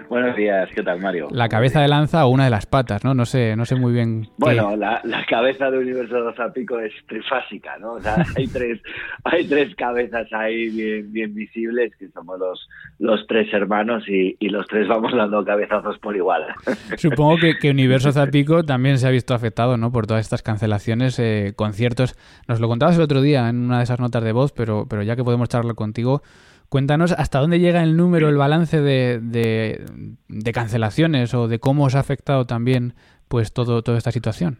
Buenos 0.09 0.35
días, 0.35 0.69
¿qué 0.74 0.83
tal, 0.83 1.00
Mario? 1.00 1.27
La 1.31 1.50
cabeza 1.50 1.81
de 1.81 1.88
lanza 1.88 2.25
o 2.25 2.29
una 2.29 2.45
de 2.45 2.50
las 2.50 2.65
patas, 2.65 3.03
¿no? 3.03 3.13
No 3.13 3.25
sé, 3.25 3.55
no 3.55 3.65
sé 3.65 3.75
muy 3.75 3.93
bien. 3.93 4.27
Bueno, 4.38 4.75
la, 4.75 5.01
cabeza 5.27 5.71
de 5.71 5.79
Universo 5.79 6.33
Zapico 6.35 6.79
es 6.79 6.93
trifásica, 7.07 7.77
¿no? 7.79 7.93
O 7.93 8.01
sea, 8.01 8.17
hay 8.35 8.47
tres, 8.47 8.81
hay 9.24 9.47
tres 9.47 9.75
cabezas 9.75 10.31
ahí 10.33 10.69
bien, 10.69 11.12
bien 11.12 11.33
visibles, 11.33 11.95
que 11.97 12.09
somos 12.09 12.39
los, 12.39 12.67
los 13.00 13.25
tres 13.27 13.51
hermanos 13.53 14.03
y, 14.07 14.35
los 14.50 14.67
tres 14.67 14.88
vamos 14.88 15.12
dando 15.13 15.43
cabezazos 15.43 15.97
por 16.00 16.15
igual. 16.15 16.45
Supongo 16.97 17.38
que, 17.38 17.57
que 17.57 17.71
Universo 17.71 18.12
Zapico 18.12 18.63
también 18.63 18.97
se 19.00 19.07
ha 19.07 19.12
visto 19.12 19.33
afectado, 19.33 19.75
¿no? 19.75 19.91
Por 19.91 20.07
todas 20.07 20.21
estas 20.24 20.43
cancelaciones, 20.43 21.19
eh, 21.19 21.53
conciertos. 21.55 22.15
Nos 22.47 22.59
lo 22.59 22.67
contabas 22.67 22.95
el 22.95 23.01
otro 23.01 23.21
día 23.21 23.50
en 23.50 23.65
una 23.65 23.79
de 23.79 23.83
esas 23.83 24.00
notas 24.00 24.24
de 24.24 24.31
voz, 24.31 24.53
pero, 24.53 24.85
pero 24.88 25.03
ya 25.03 25.15
que 25.15 25.24
podemos 25.24 25.50
charlar 25.50 25.75
contigo, 25.75 26.21
Cuéntanos 26.69 27.12
hasta 27.12 27.39
dónde 27.39 27.60
llega 27.60 27.84
el 27.84 27.95
número, 27.95 28.29
el 28.29 28.38
balance 28.38 28.81
de, 28.81 29.19
de, 29.22 30.51
cancelaciones 30.53 31.34
o 31.34 31.48
de 31.48 31.60
cómo 31.60 31.86
os 31.86 31.95
ha 31.95 32.00
afectado 32.00 32.45
también 32.45 32.93
pues 33.27 33.53
todo, 33.53 33.81
toda 33.81 33.98
esta 33.98 34.12
situación. 34.12 34.57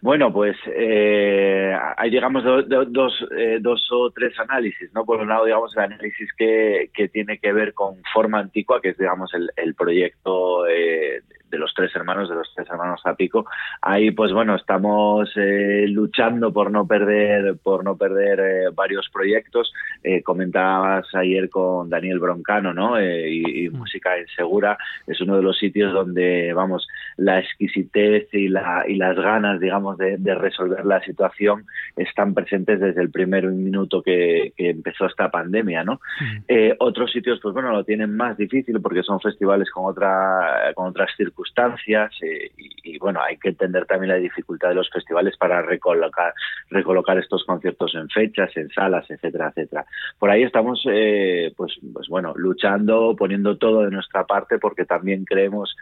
Bueno, 0.00 0.32
pues 0.32 0.56
eh, 0.66 1.74
ahí 1.96 2.10
digamos 2.10 2.44
dos, 2.44 3.26
eh, 3.36 3.58
dos 3.60 3.88
o 3.90 4.10
tres 4.10 4.38
análisis, 4.38 4.92
¿no? 4.94 5.04
Por 5.04 5.20
un 5.20 5.28
lado, 5.28 5.46
digamos, 5.46 5.76
el 5.76 5.84
análisis 5.84 6.32
que, 6.36 6.90
que 6.94 7.08
tiene 7.08 7.38
que 7.38 7.52
ver 7.52 7.72
con 7.72 7.96
Forma 8.12 8.38
Antigua, 8.38 8.80
que 8.80 8.90
es, 8.90 8.98
digamos, 8.98 9.32
el, 9.34 9.50
el 9.56 9.74
proyecto 9.74 10.66
eh, 10.68 11.22
de 11.50 11.58
los 11.58 11.72
tres 11.74 11.94
hermanos, 11.94 12.28
de 12.28 12.34
los 12.34 12.52
tres 12.54 12.68
hermanos 12.68 13.00
Zapico. 13.02 13.46
Ahí, 13.80 14.10
pues 14.10 14.32
bueno, 14.32 14.54
estamos 14.56 15.30
eh, 15.36 15.86
luchando 15.88 16.52
por 16.52 16.70
no 16.70 16.86
perder, 16.86 17.56
por 17.62 17.84
no 17.84 17.96
perder 17.96 18.40
eh, 18.40 18.70
varios 18.74 19.08
proyectos. 19.12 19.72
Eh, 20.02 20.22
comentabas 20.22 21.06
ayer 21.14 21.48
con 21.48 21.88
Daniel 21.88 22.18
Broncano, 22.18 22.72
¿no? 22.72 23.00
y, 23.00 23.68
mm. 23.70 23.76
Música 23.76 24.18
Insegura 24.18 24.76
es 25.06 25.20
uno 25.20 25.36
de 25.36 25.42
los 25.42 25.58
sitios 25.58 25.92
donde, 25.92 26.52
vamos, 26.52 26.88
la 27.16 27.38
exquisitez 27.38 28.28
y, 28.32 28.48
la, 28.48 28.84
y 28.86 28.96
las 28.96 29.16
ganas, 29.16 29.60
digamos, 29.60 29.98
de, 29.98 30.16
resolver 30.36 30.84
la 30.84 31.00
situación 31.02 31.64
están 31.96 32.34
presentes 32.34 32.80
desde 32.80 33.00
el 33.00 33.10
primer 33.10 33.46
minuto 33.46 34.02
que, 34.02 34.52
empezó 34.56 35.06
esta 35.06 35.30
pandemia, 35.30 35.84
¿no? 35.84 36.00
Eh, 36.48 36.74
otros 36.78 37.10
sitios, 37.12 37.38
pues 37.40 37.54
bueno, 37.54 37.70
lo 37.72 37.84
tienen 37.84 38.16
más 38.16 38.36
difícil 38.36 38.80
porque 38.80 39.02
son 39.02 39.20
festivales 39.20 39.70
con 39.70 39.86
otra 39.86 40.72
con 40.74 40.88
otras 40.88 41.10
circunstancias 41.16 41.35
eh, 42.22 42.50
y, 42.84 42.98
bueno, 42.98 43.20
hay 43.22 43.36
que 43.36 43.50
entender 43.50 43.86
también 43.86 44.12
la 44.12 44.18
dificultad 44.18 44.70
de 44.70 44.74
los 44.76 44.90
festivales 44.90 45.36
para 45.36 45.62
recolocar 45.62 46.32
recolocar 46.70 47.18
estos 47.18 47.44
conciertos 47.44 47.94
en 47.94 48.08
fechas, 48.08 48.56
en 48.56 48.68
salas, 48.70 49.08
etcétera, 49.10 49.48
etcétera. 49.48 49.86
Por 50.18 50.30
ahí 50.30 50.42
estamos, 50.42 50.82
eh, 50.90 51.52
pues, 51.56 51.78
pues 51.92 52.08
bueno, 52.08 52.32
luchando, 52.36 53.14
poniendo 53.16 53.56
todo 53.56 53.82
de 53.82 53.90
nuestra 53.90 54.24
parte 54.24 54.58
porque 54.58 54.84
también 54.84 55.24
creemos 55.24 55.76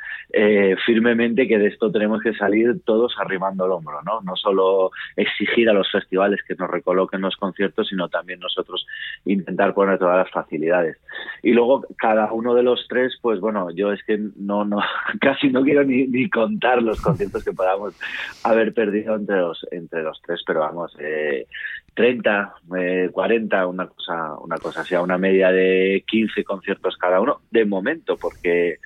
firmemente 0.84 1.46
que 1.46 1.58
de 1.58 1.68
esto 1.68 1.90
tenemos 1.90 2.20
que 2.20 2.34
salir 2.34 2.82
todos 2.84 3.14
arrimando 3.18 3.66
el 3.66 3.72
hombro, 3.72 4.02
¿no? 4.02 4.20
No 4.22 4.36
solo 4.36 4.90
exigir 5.16 5.68
a 5.70 5.72
los 5.72 5.90
festivales 5.90 6.40
que 6.46 6.54
nos 6.54 6.70
recoloquen 6.70 7.20
los 7.20 7.36
conciertos, 7.36 7.88
sino 7.88 8.08
también 8.08 8.40
nosotros 8.40 8.86
intentar 9.24 9.74
poner 9.74 9.98
todas 9.98 10.16
las 10.18 10.30
facilidades. 10.30 10.98
Y 11.42 11.52
luego 11.52 11.86
cada 11.96 12.32
uno 12.32 12.54
de 12.54 12.62
los 12.62 12.86
tres, 12.88 13.16
pues 13.20 13.40
bueno, 13.40 13.70
yo 13.70 13.92
es 13.92 14.02
que 14.04 14.18
no, 14.36 14.64
no, 14.64 14.80
casi 15.20 15.43
no 15.50 15.62
quiero 15.62 15.84
ni, 15.84 16.28
contar 16.30 16.82
los 16.82 17.00
conciertos 17.00 17.44
que 17.44 17.52
podamos 17.52 17.94
haber 18.42 18.72
perdido 18.74 19.16
entre 19.16 19.36
los, 19.36 19.66
entre 19.70 20.02
los 20.02 20.20
tres, 20.22 20.42
pero 20.46 20.60
vamos, 20.60 20.96
eh, 21.00 21.46
30, 21.94 22.54
eh, 22.76 23.08
40, 23.12 23.66
una 23.66 23.86
cosa, 23.86 24.34
una 24.38 24.56
cosa 24.58 24.80
así, 24.80 24.94
una 24.94 25.18
media 25.18 25.50
de 25.50 26.04
15 26.06 26.44
conciertos 26.44 26.96
cada 26.96 27.20
uno, 27.20 27.40
de 27.50 27.64
momento, 27.64 28.16
porque 28.16 28.78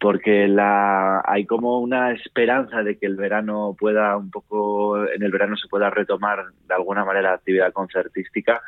porque 0.00 0.48
la, 0.48 1.22
hay 1.26 1.44
como 1.44 1.78
una 1.78 2.12
esperanza 2.12 2.82
de 2.82 2.96
que 2.96 3.04
el 3.04 3.16
verano 3.16 3.76
pueda 3.78 4.16
un 4.16 4.30
poco, 4.30 5.06
en 5.06 5.22
el 5.22 5.30
verano 5.30 5.56
se 5.58 5.68
pueda 5.68 5.90
retomar 5.90 6.38
de 6.66 6.74
alguna 6.74 7.04
manera 7.04 7.30
la 7.30 7.36
actividad 7.36 7.72
concertística 7.74 8.62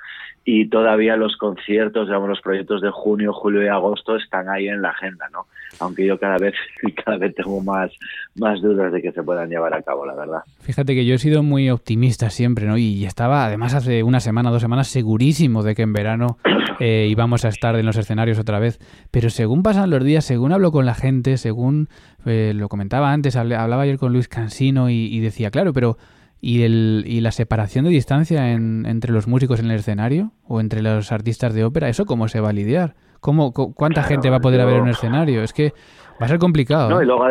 y 0.45 0.69
todavía 0.69 1.17
los 1.17 1.37
conciertos, 1.37 2.09
digamos, 2.09 2.29
los 2.29 2.41
proyectos 2.41 2.83
de 2.83 2.91
junio, 2.91 3.33
julio 3.33 3.63
y 3.63 3.69
agosto 3.69 4.17
están 4.17 4.51
ahí 4.51 4.69
en 4.69 4.83
la 4.83 4.91
agenda, 4.91 5.29
¿no? 5.33 5.47
Aunque 5.81 6.05
yo 6.05 6.19
cada 6.19 6.37
vez, 6.37 6.55
cada 7.05 7.17
vez 7.17 7.35
tengo 7.35 7.63
más, 7.63 7.91
más 8.35 8.61
dudas 8.61 8.93
de 8.93 9.01
que 9.01 9.13
se 9.13 9.23
puedan 9.23 9.49
llevar 9.49 9.73
a 9.73 9.83
cabo, 9.83 10.05
la 10.05 10.15
verdad. 10.15 10.43
Fíjate 10.61 10.95
que 10.95 11.07
yo 11.07 11.15
he 11.15 11.19
sido 11.19 11.43
muy 11.43 11.71
optimista 11.71 12.29
siempre, 12.29 12.67
¿no? 12.67 12.77
Y 12.77 13.05
estaba, 13.07 13.47
además, 13.47 13.75
hace 13.75 14.03
una 14.03 14.21
semana, 14.21 14.51
dos 14.51 14.63
semanas, 14.63 14.89
segurísimo 14.89 15.63
de 15.63 15.75
que 15.75 15.83
en 15.83 15.93
verano 15.93 16.39
eh, 16.81 17.07
íbamos 17.09 17.45
a 17.45 17.49
estar 17.49 17.77
en 17.77 17.87
los 17.87 17.97
escenarios 17.97 18.39
otra 18.39 18.59
vez. 18.59 18.81
Pero 19.13 19.31
según 19.31 19.63
pasan 19.63 19.91
los 19.91 20.03
días, 20.03 20.25
según 20.25 20.53
hablo 20.53 20.73
con 20.73 20.87
la 20.87 20.95
gente, 20.95 21.22
según 21.37 21.89
eh, 22.25 22.53
lo 22.55 22.69
comentaba 22.69 23.13
antes, 23.13 23.37
hablaba 23.37 23.83
ayer 23.83 23.99
con 23.99 24.13
Luis 24.13 24.29
Cansino 24.29 24.91
y, 24.91 25.21
decía, 25.21 25.51
claro, 25.51 25.73
pero 25.73 25.97
¿y, 26.41 26.63
el, 26.63 27.05
y 27.07 27.21
la 27.21 27.33
separación 27.33 27.85
de 27.85 27.91
distancia 27.91 28.53
entre 28.53 29.13
los 29.13 29.27
músicos 29.27 29.61
en 29.61 29.71
el 29.71 29.79
escenario 29.79 30.33
o 30.47 30.61
entre 30.61 30.83
los 30.83 31.13
artistas 31.13 31.55
de 31.55 31.65
ópera, 31.65 31.89
¿eso 31.89 32.05
cómo 32.05 32.29
se 32.29 32.41
va 32.41 32.51
a 32.51 32.53
lidiar? 32.53 32.95
¿Cómo, 33.21 33.53
¿Cuánta 33.53 34.03
gente 34.03 34.31
va 34.31 34.37
a 34.37 34.41
poder 34.41 34.61
haber 34.61 34.77
en 34.77 34.83
un 34.83 34.89
escenario? 34.89 35.43
Es 35.43 35.53
que 35.53 35.73
va 36.21 36.27
a 36.27 36.29
ser 36.29 36.39
complicado. 36.39 36.91
No, 36.91 37.03
y 37.03 37.07
luego, 37.07 37.25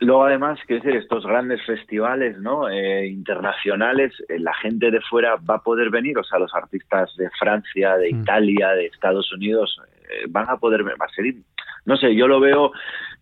Luego, 0.00 0.24
además, 0.24 0.58
que 0.66 0.74
decir, 0.74 0.96
estos 0.96 1.24
grandes 1.24 1.64
festivales 1.64 2.38
¿no? 2.38 2.68
Eh, 2.68 3.06
internacionales, 3.06 4.12
eh, 4.28 4.38
la 4.38 4.52
gente 4.54 4.90
de 4.90 5.00
fuera 5.00 5.36
va 5.48 5.56
a 5.56 5.62
poder 5.62 5.90
venir, 5.90 6.18
o 6.18 6.24
sea, 6.24 6.38
los 6.38 6.54
artistas 6.54 7.14
de 7.16 7.30
Francia, 7.38 7.96
de 7.96 8.12
mm. 8.12 8.20
Italia, 8.20 8.70
de 8.70 8.86
Estados 8.86 9.32
Unidos, 9.32 9.80
eh, 10.10 10.26
van 10.28 10.50
a 10.50 10.56
poder 10.56 10.84
va 10.84 11.06
a 11.06 11.14
ser, 11.14 11.34
no 11.86 11.96
sé, 11.96 12.14
yo 12.14 12.26
lo 12.26 12.40
veo 12.40 12.72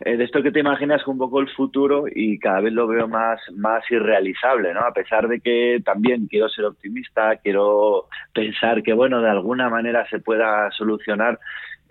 de 0.04 0.25
esto 0.25 0.42
que 0.42 0.50
te 0.50 0.61
imaginas 0.61 1.06
un 1.06 1.18
poco 1.18 1.40
el 1.40 1.49
futuro 1.50 2.04
y 2.12 2.38
cada 2.38 2.61
vez 2.61 2.73
lo 2.73 2.87
veo 2.87 3.09
más, 3.09 3.40
más 3.54 3.82
irrealizable, 3.90 4.73
¿no? 4.75 4.80
A 4.80 4.92
pesar 4.92 5.28
de 5.28 5.40
que 5.40 5.80
también 5.85 6.26
quiero 6.26 6.49
ser 6.49 6.64
optimista, 6.64 7.37
quiero 7.37 8.06
pensar 8.35 8.82
que, 8.82 8.92
bueno, 8.92 9.21
de 9.21 9.30
alguna 9.30 9.68
manera 9.68 10.09
se 10.09 10.18
pueda 10.18 10.71
solucionar 10.73 11.38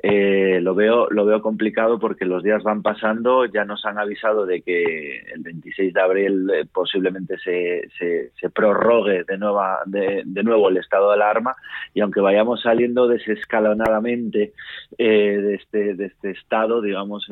eh, 0.03 0.59
lo 0.61 0.73
veo 0.73 1.07
lo 1.11 1.25
veo 1.25 1.43
complicado 1.43 1.99
porque 1.99 2.25
los 2.25 2.41
días 2.41 2.63
van 2.63 2.81
pasando 2.81 3.45
ya 3.45 3.65
nos 3.65 3.85
han 3.85 3.99
avisado 3.99 4.47
de 4.47 4.63
que 4.63 5.19
el 5.31 5.43
26 5.43 5.93
de 5.93 6.01
abril 6.01 6.49
eh, 6.49 6.65
posiblemente 6.65 7.37
se, 7.37 7.87
se, 7.99 8.49
prorrogue 8.49 9.23
de 9.25 9.37
nueva 9.37 9.81
de, 9.85 10.23
nuevo 10.43 10.69
el 10.69 10.77
estado 10.77 11.09
de 11.09 11.15
alarma. 11.15 11.55
Y 11.93 12.01
aunque 12.01 12.19
vayamos 12.19 12.63
saliendo 12.63 13.07
desescalonadamente 13.07 14.53
eh, 14.97 15.37
de 15.37 15.55
este 15.55 15.93
de 15.93 16.05
este 16.07 16.31
estado 16.31 16.81
digamos 16.81 17.27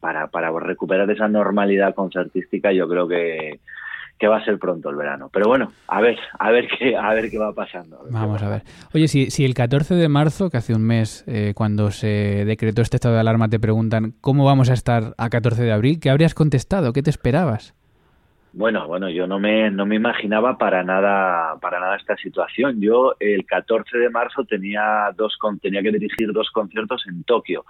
para 0.00 0.28
para 0.28 0.50
recuperar 0.58 1.10
esa 1.10 1.28
normalidad 1.28 1.94
concertística 1.94 2.72
yo 2.72 2.88
creo 2.88 3.06
que 3.06 3.60
que 4.18 4.28
va 4.28 4.38
a 4.38 4.44
ser 4.44 4.58
pronto 4.58 4.90
el 4.90 4.96
verano. 4.96 5.28
Pero 5.32 5.48
bueno, 5.48 5.72
a 5.88 6.00
ver, 6.00 6.18
a 6.38 6.50
ver 6.50 6.68
qué, 6.68 6.96
a 6.96 7.12
ver 7.14 7.30
qué 7.30 7.38
va 7.38 7.52
pasando. 7.52 8.00
Vamos 8.10 8.42
a 8.42 8.48
ver. 8.48 8.62
Oye, 8.94 9.08
si, 9.08 9.30
si 9.30 9.44
el 9.44 9.54
14 9.54 9.94
de 9.94 10.08
marzo, 10.08 10.50
que 10.50 10.56
hace 10.56 10.74
un 10.74 10.82
mes, 10.82 11.24
eh, 11.26 11.52
cuando 11.54 11.90
se 11.90 12.44
decretó 12.44 12.82
este 12.82 12.96
estado 12.96 13.14
de 13.14 13.20
alarma, 13.20 13.48
te 13.48 13.58
preguntan 13.58 14.14
cómo 14.20 14.44
vamos 14.44 14.70
a 14.70 14.74
estar 14.74 15.14
a 15.18 15.28
14 15.28 15.62
de 15.62 15.72
abril, 15.72 16.00
¿qué 16.00 16.10
habrías 16.10 16.34
contestado? 16.34 16.92
¿Qué 16.92 17.02
te 17.02 17.10
esperabas? 17.10 17.74
Bueno, 18.56 18.86
bueno, 18.86 19.10
yo 19.10 19.26
no 19.26 19.40
me, 19.40 19.68
no 19.68 19.84
me 19.84 19.96
imaginaba 19.96 20.56
para 20.56 20.84
nada, 20.84 21.58
para 21.60 21.80
nada 21.80 21.96
esta 21.96 22.16
situación. 22.16 22.80
Yo 22.80 23.16
el 23.18 23.44
14 23.44 23.98
de 23.98 24.08
marzo 24.10 24.44
tenía 24.44 25.10
dos, 25.16 25.36
tenía 25.60 25.82
que 25.82 25.90
dirigir 25.90 26.32
dos 26.32 26.50
conciertos 26.52 27.04
en 27.08 27.24
Tokio 27.24 27.64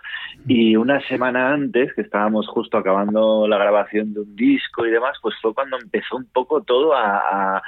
y 0.46 0.76
una 0.76 1.00
semana 1.08 1.54
antes, 1.54 1.94
que 1.94 2.02
estábamos 2.02 2.46
justo 2.48 2.76
acabando 2.76 3.48
la 3.48 3.56
grabación 3.56 4.12
de 4.12 4.20
un 4.20 4.36
disco 4.36 4.84
y 4.84 4.90
demás, 4.90 5.16
pues 5.22 5.34
fue 5.40 5.54
cuando 5.54 5.78
empezó 5.78 6.16
un 6.16 6.26
poco 6.26 6.62
todo 6.62 6.92
a 6.94 7.62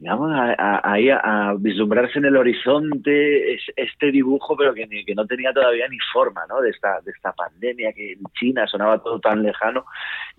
digamos, 0.00 0.32
ahí 0.58 1.10
a, 1.10 1.54
vislumbrarse 1.58 2.18
en 2.18 2.24
el 2.24 2.36
horizonte 2.36 3.54
este 3.76 4.10
dibujo, 4.10 4.56
pero 4.56 4.72
que, 4.72 4.88
que 5.04 5.14
no 5.14 5.26
tenía 5.26 5.52
todavía 5.52 5.86
ni 5.88 5.98
forma, 6.10 6.40
¿no? 6.48 6.62
De 6.62 6.70
esta, 6.70 7.02
de 7.02 7.10
esta 7.10 7.32
pandemia 7.34 7.92
que 7.92 8.12
en 8.12 8.24
China 8.32 8.66
sonaba 8.66 8.98
todo 9.02 9.20
tan 9.20 9.42
lejano. 9.42 9.84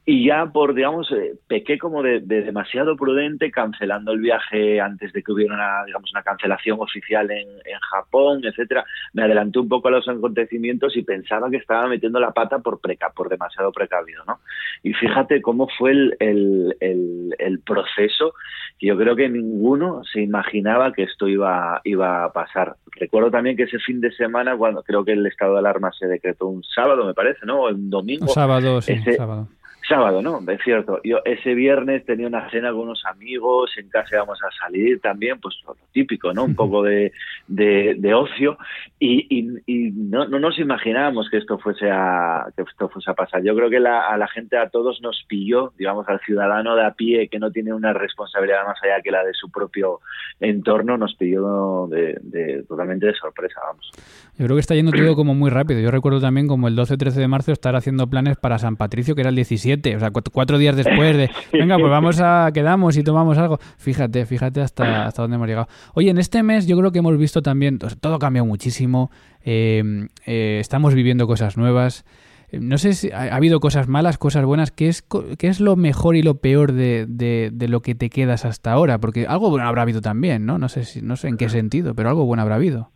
Y 0.04 0.26
ya 0.26 0.48
por, 0.48 0.74
digamos, 0.74 1.12
eh, 1.12 1.36
pequé 1.48 1.78
como 1.78 2.02
de, 2.02 2.22
demasiado 2.22 2.96
prudente, 2.96 3.52
cancelando 3.52 4.14
el 4.14 4.20
viaje 4.20 4.82
antes 4.82 5.14
de 5.14 5.22
que 5.22 5.32
hubiera 5.32 5.54
una, 5.54 5.86
digamos, 5.86 6.12
una 6.12 6.24
cancelación 6.24 6.80
oficial 6.80 7.30
en, 7.30 7.48
en 7.48 7.80
Japón, 7.92 8.42
etcétera. 8.44 8.84
Me 9.14 9.22
adelanté 9.22 9.60
un 9.60 9.70
poco 9.70 9.90
a 9.90 9.92
los 9.92 10.10
acontecimientos 10.10 10.98
y 10.98 11.04
pensaba 11.04 11.52
que 11.52 11.58
estaba 11.58 11.88
metiendo 11.88 12.20
la 12.20 12.32
pata 12.32 12.58
por 12.60 12.82
preca, 12.82 13.12
por 13.12 13.30
demasiado 13.30 13.72
precavido, 13.72 14.24
¿no? 14.26 14.40
Y 14.82 14.94
fíjate 14.94 15.40
cómo 15.40 15.68
fue 15.78 15.92
el, 15.92 16.16
el, 16.20 16.76
el, 16.80 17.36
el 17.38 17.60
proceso, 17.60 18.34
que 18.80 18.88
yo 18.88 18.98
creo 18.98 19.16
que 19.16 19.30
ninguno 19.30 20.04
se 20.12 20.22
imaginaba 20.22 20.94
que 20.94 21.04
esto 21.04 21.28
iba, 21.28 21.80
iba 21.84 22.24
a 22.24 22.34
pasar. 22.34 22.76
Recuerdo 22.94 23.30
también 23.30 23.56
que 23.56 23.64
ese 23.64 23.78
fin 23.78 24.02
de 24.02 24.12
semana, 24.14 24.58
cuando 24.58 24.82
creo 24.82 25.06
que 25.06 25.12
el 25.12 25.28
estado 25.28 25.54
de 25.54 25.60
alarma 25.60 25.92
se 25.92 26.08
decretó 26.08 26.48
un 26.48 26.64
sábado, 26.64 27.06
me 27.06 27.14
parece, 27.14 27.46
¿no? 27.46 27.66
O 27.66 27.70
un 27.70 27.92
domingo. 27.92 28.26
Un 28.26 28.30
sábado, 28.30 28.82
sí, 28.82 28.98
sábado 29.16 29.48
Sábado, 29.92 30.22
¿no? 30.22 30.40
Es 30.50 30.62
cierto. 30.64 31.02
Yo 31.04 31.20
ese 31.26 31.54
viernes 31.54 32.06
tenía 32.06 32.26
una 32.26 32.50
cena 32.50 32.72
con 32.72 32.84
unos 32.84 33.04
amigos, 33.06 33.72
en 33.76 33.90
casa 33.90 34.16
íbamos 34.16 34.40
a 34.42 34.50
salir 34.52 35.02
también, 35.02 35.38
pues 35.42 35.56
lo 35.68 35.76
típico, 35.92 36.34
¿no? 36.34 36.46
Un 36.46 36.56
poco 36.62 36.82
de, 36.82 37.12
de, 37.50 38.14
ocio 38.14 38.58
y, 39.00 39.60
y, 39.68 39.92
no, 39.92 40.30
no, 40.30 40.40
nos 40.40 40.58
imaginábamos 40.60 41.30
que 41.30 41.38
esto 41.38 41.58
fuese 41.58 41.90
a 41.92 42.46
que 42.56 42.62
esto 42.62 42.88
fuese 42.88 43.12
a 43.12 43.16
pasar. 43.16 43.44
Yo 43.44 43.54
creo 43.54 43.70
que 43.70 43.82
la, 43.82 44.08
a 44.08 44.18
la 44.18 44.30
gente, 44.30 44.58
a 44.58 44.70
todos 44.70 45.02
nos 45.02 45.26
pilló, 45.28 45.74
digamos, 45.78 46.08
al 46.08 46.22
ciudadano 46.22 46.74
de 46.78 46.86
a 46.86 46.92
pie 46.92 47.28
que 47.28 47.40
no 47.40 47.52
tiene 47.52 47.74
una 47.74 47.92
responsabilidad 47.92 48.66
más 48.66 48.78
allá 48.82 49.02
que 49.02 49.12
la 49.12 49.26
de 49.26 49.34
su 49.34 49.52
propio 49.52 50.00
entorno, 50.40 50.98
nos 50.98 51.16
pilló 51.16 51.88
de, 51.88 52.18
de 52.22 52.64
totalmente 52.64 53.08
de 53.08 53.16
sorpresa, 53.16 53.60
vamos. 53.68 53.92
Yo 54.38 54.46
creo 54.46 54.56
que 54.56 54.62
está 54.62 54.76
yendo 54.76 54.92
todo 54.92 55.16
como 55.16 55.36
muy 55.36 55.50
rápido. 55.50 55.82
Yo 55.82 55.92
recuerdo 55.92 56.22
también 56.22 56.48
como 56.48 56.68
el 56.68 56.78
12-13 56.78 57.12
de 57.12 57.28
marzo 57.28 57.52
estar 57.52 57.76
haciendo 57.76 58.10
planes 58.10 58.38
para 58.38 58.58
San 58.58 58.78
Patricio, 58.78 59.16
que 59.16 59.22
era 59.22 59.30
el 59.30 59.36
17, 59.36 59.81
o 59.96 60.00
sea, 60.00 60.12
cuatro 60.12 60.58
días 60.58 60.76
después 60.76 61.18
de, 61.18 61.30
venga, 61.54 61.78
pues 61.78 61.90
vamos 61.90 62.20
a, 62.22 62.50
quedamos 62.54 62.98
y 62.98 63.04
tomamos 63.04 63.38
algo. 63.38 63.60
Fíjate, 63.78 64.26
fíjate 64.26 64.62
hasta, 64.62 65.06
hasta 65.06 65.22
dónde 65.22 65.36
hemos 65.36 65.48
llegado. 65.48 65.68
Oye, 65.94 66.10
en 66.10 66.18
este 66.18 66.44
mes 66.44 66.68
yo 66.68 66.78
creo 66.78 66.92
que 66.92 67.00
hemos 67.00 67.18
visto 67.18 67.42
también, 67.42 67.80
todo 67.80 68.16
ha 68.16 68.20
cambiado 68.20 68.46
muchísimo, 68.46 69.12
eh, 69.44 69.84
eh, 70.26 70.58
estamos 70.60 70.94
viviendo 70.94 71.28
cosas 71.28 71.58
nuevas. 71.58 72.06
Eh, 72.52 72.60
no 72.62 72.78
sé 72.78 72.94
si 72.94 73.12
ha, 73.12 73.36
habido 73.36 73.60
cosas 73.60 73.88
malas, 73.88 74.18
cosas 74.18 74.46
buenas. 74.46 74.72
¿Qué 74.72 74.88
es, 74.88 75.04
qué 75.38 75.48
es 75.48 75.60
lo 75.60 75.76
mejor 75.76 76.16
y 76.16 76.22
lo 76.22 76.36
peor 76.36 76.74
de, 76.74 77.06
de, 77.08 77.50
de, 77.52 77.68
lo 77.68 77.82
que 77.82 77.96
te 77.96 78.10
quedas 78.10 78.46
hasta 78.46 78.72
ahora? 78.72 79.00
Porque 79.00 79.26
algo 79.28 79.50
bueno 79.50 79.68
habrá 79.68 79.84
habido 79.84 80.02
también, 80.02 80.46
¿no? 80.46 80.58
No 80.58 80.70
sé, 80.70 80.84
si, 80.84 81.02
no 81.02 81.16
sé 81.16 81.30
en 81.30 81.38
qué 81.38 81.50
sentido, 81.50 81.96
pero 81.96 82.10
algo 82.10 82.26
bueno 82.26 82.44
habrá 82.44 82.56
habido. 82.56 82.90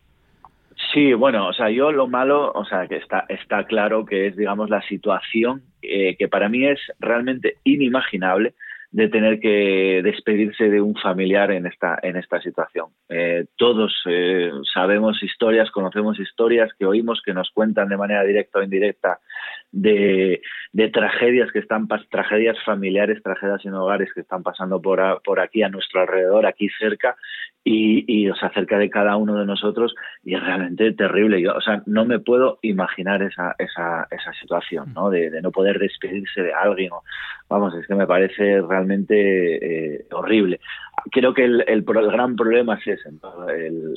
Sí, 0.92 1.12
bueno, 1.14 1.48
o 1.48 1.52
sea, 1.52 1.70
yo 1.70 1.90
lo 1.92 2.06
malo, 2.06 2.52
o 2.52 2.64
sea, 2.64 2.86
que 2.86 2.96
está, 2.96 3.24
está 3.28 3.64
claro 3.64 4.04
que 4.04 4.28
es, 4.28 4.36
digamos, 4.36 4.70
la 4.70 4.82
situación 4.82 5.62
eh, 5.88 6.16
que 6.16 6.28
para 6.28 6.48
mí 6.48 6.66
es 6.66 6.80
realmente 6.98 7.56
inimaginable 7.64 8.54
de 8.90 9.08
tener 9.08 9.40
que 9.40 10.00
despedirse 10.02 10.70
de 10.70 10.80
un 10.80 10.94
familiar 10.94 11.50
en 11.50 11.66
esta, 11.66 11.98
en 12.02 12.16
esta 12.16 12.40
situación. 12.40 12.86
Eh, 13.08 13.44
todos 13.56 13.92
eh, 14.06 14.50
sabemos 14.72 15.22
historias, 15.22 15.70
conocemos 15.70 16.18
historias 16.18 16.70
que 16.78 16.86
oímos, 16.86 17.20
que 17.24 17.34
nos 17.34 17.50
cuentan 17.50 17.88
de 17.88 17.96
manera 17.96 18.22
directa 18.22 18.58
o 18.58 18.62
indirecta 18.62 19.18
de, 19.72 20.40
tragedias 20.92 21.50
que 21.52 21.58
están, 21.58 21.88
tragedias 22.10 22.56
familiares, 22.64 23.22
tragedias 23.22 23.64
en 23.66 23.74
hogares 23.74 24.08
que 24.14 24.20
están 24.20 24.42
pasando 24.42 24.80
por, 24.80 25.20
por 25.22 25.40
aquí 25.40 25.62
a 25.62 25.68
nuestro 25.68 26.00
alrededor, 26.00 26.46
aquí 26.46 26.68
cerca, 26.78 27.16
y, 27.68 28.04
y 28.06 28.30
os 28.30 28.40
acerca 28.44 28.78
de 28.78 28.88
cada 28.88 29.16
uno 29.16 29.34
de 29.34 29.44
nosotros 29.44 29.92
y 30.22 30.36
es 30.36 30.40
realmente 30.40 30.92
terrible. 30.92 31.42
Yo, 31.42 31.52
o 31.52 31.60
sea, 31.60 31.82
no 31.84 32.04
me 32.04 32.20
puedo 32.20 32.60
imaginar 32.62 33.24
esa, 33.24 33.56
esa, 33.58 34.06
esa 34.08 34.32
situación, 34.40 34.94
¿no? 34.94 35.10
De, 35.10 35.42
no 35.42 35.50
poder 35.50 35.80
despedirse 35.80 36.42
de 36.42 36.54
alguien. 36.54 36.90
vamos, 37.48 37.74
es 37.74 37.84
que 37.88 37.96
me 37.96 38.06
parece 38.06 38.62
realmente 38.62 39.96
eh, 39.96 40.06
horrible 40.12 40.60
creo 41.10 41.34
que 41.34 41.44
el, 41.44 41.64
el, 41.66 41.82
gran 41.82 42.36
problema 42.36 42.74
es 42.74 42.86
ese, 42.86 43.08
el, 43.48 43.94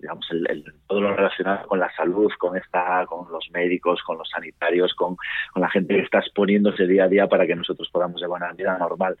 digamos, 0.00 0.26
el, 0.30 0.64
todo 0.86 1.00
lo 1.00 1.16
relacionado 1.16 1.66
con 1.66 1.78
la 1.78 1.90
salud, 1.94 2.30
con 2.38 2.56
esta, 2.56 3.06
con 3.06 3.30
los 3.30 3.48
médicos, 3.52 4.02
con 4.02 4.18
los 4.18 4.28
sanitarios, 4.28 4.94
con, 4.94 5.16
con 5.52 5.62
la 5.62 5.70
gente 5.70 5.94
que 5.94 6.02
está 6.02 6.18
exponiéndose 6.18 6.86
día 6.86 7.04
a 7.04 7.08
día 7.08 7.26
para 7.28 7.46
que 7.46 7.54
nosotros 7.54 7.88
podamos 7.90 8.20
llevar 8.20 8.42
una 8.42 8.52
vida 8.52 8.76
normal. 8.78 9.16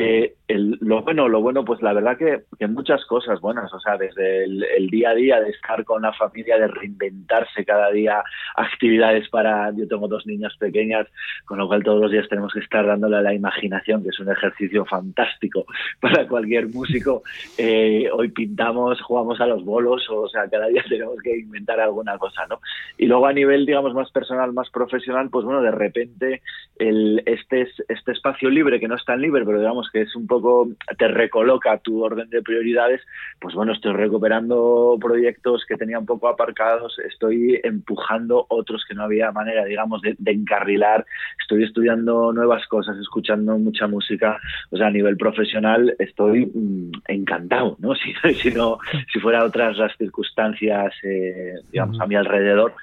Eh, 0.00 0.36
lo 0.48 1.02
bueno, 1.02 1.28
lo 1.28 1.42
bueno, 1.42 1.64
pues 1.64 1.82
la 1.82 1.92
verdad 1.92 2.16
que, 2.16 2.42
que 2.56 2.68
muchas 2.68 3.04
cosas 3.04 3.40
buenas, 3.40 3.72
o 3.74 3.80
sea, 3.80 3.96
desde 3.96 4.44
el, 4.44 4.88
día 4.90 5.10
a 5.10 5.14
día 5.14 5.40
de 5.40 5.50
estar 5.50 5.84
con 5.84 6.02
la 6.02 6.12
familia, 6.12 6.56
de 6.56 6.68
reinventarse 6.68 7.64
cada 7.64 7.90
día 7.90 8.22
actividades 8.56 9.28
para, 9.28 9.72
yo 9.76 9.86
tengo 9.88 10.06
dos 10.06 10.24
niñas 10.24 10.56
pequeñas, 10.56 11.06
con 11.44 11.58
lo 11.58 11.66
cual 11.66 11.82
todos 11.82 12.00
los 12.00 12.12
días 12.12 12.28
tenemos 12.28 12.52
que 12.52 12.60
estar 12.60 12.86
dándole 12.86 13.16
a 13.16 13.22
la 13.22 13.34
imaginación, 13.34 14.02
que 14.02 14.10
es 14.10 14.20
un 14.20 14.30
ejercicio 14.30 14.84
fantástico 14.86 15.66
para 16.00 16.26
cualquier 16.28 16.68
músico. 16.68 17.22
Eh, 17.58 18.08
hoy 18.12 18.28
pintamos, 18.28 19.02
jugamos 19.02 19.40
a 19.40 19.46
los 19.46 19.64
bolos, 19.64 20.08
o 20.08 20.28
sea, 20.28 20.48
cada 20.48 20.68
día 20.68 20.84
tenemos 20.88 21.20
que 21.22 21.36
inventar 21.36 21.80
alguna 21.80 22.16
cosa, 22.18 22.46
¿no? 22.46 22.60
Y 22.96 23.06
luego 23.06 23.26
a 23.26 23.32
nivel, 23.32 23.66
digamos, 23.66 23.92
más 23.94 24.10
personal, 24.12 24.52
más 24.52 24.70
profesional, 24.70 25.28
pues 25.28 25.44
bueno, 25.44 25.60
de 25.60 25.72
repente 25.72 26.40
el, 26.78 27.22
este, 27.26 27.68
este 27.88 28.12
espacio 28.12 28.48
libre, 28.48 28.80
que 28.80 28.88
no 28.88 28.94
es 28.94 29.04
tan 29.04 29.20
libre, 29.20 29.44
pero 29.44 29.58
digamos 29.58 29.87
que 29.90 30.02
es 30.02 30.14
un 30.16 30.26
poco, 30.26 30.68
te 30.98 31.08
recoloca 31.08 31.78
tu 31.78 32.02
orden 32.02 32.28
de 32.30 32.42
prioridades, 32.42 33.00
pues 33.40 33.54
bueno, 33.54 33.72
estoy 33.72 33.92
recuperando 33.92 34.96
proyectos 35.00 35.64
que 35.66 35.76
tenía 35.76 35.98
un 35.98 36.06
poco 36.06 36.28
aparcados, 36.28 36.98
estoy 37.00 37.60
empujando 37.62 38.46
otros 38.48 38.84
que 38.86 38.94
no 38.94 39.04
había 39.04 39.32
manera, 39.32 39.64
digamos, 39.64 40.02
de, 40.02 40.16
encarrilar, 40.26 41.06
estoy 41.40 41.64
estudiando 41.64 42.32
nuevas 42.32 42.66
cosas, 42.66 42.96
escuchando 42.98 43.58
mucha 43.58 43.86
música, 43.86 44.38
o 44.70 44.76
sea, 44.76 44.88
a 44.88 44.90
nivel 44.90 45.16
profesional 45.16 45.94
estoy 45.98 46.46
mm, 46.46 46.92
encantado, 47.08 47.76
¿no? 47.80 47.94
Si, 47.98 48.14
si, 48.34 48.50
no, 48.52 48.78
si 49.12 49.18
fuera 49.18 49.44
otras 49.44 49.76
las 49.76 49.96
circunstancias, 49.96 50.94
eh, 51.02 51.54
digamos, 51.72 52.00
a 52.00 52.06
mi 52.06 52.14
alrededor, 52.14 52.74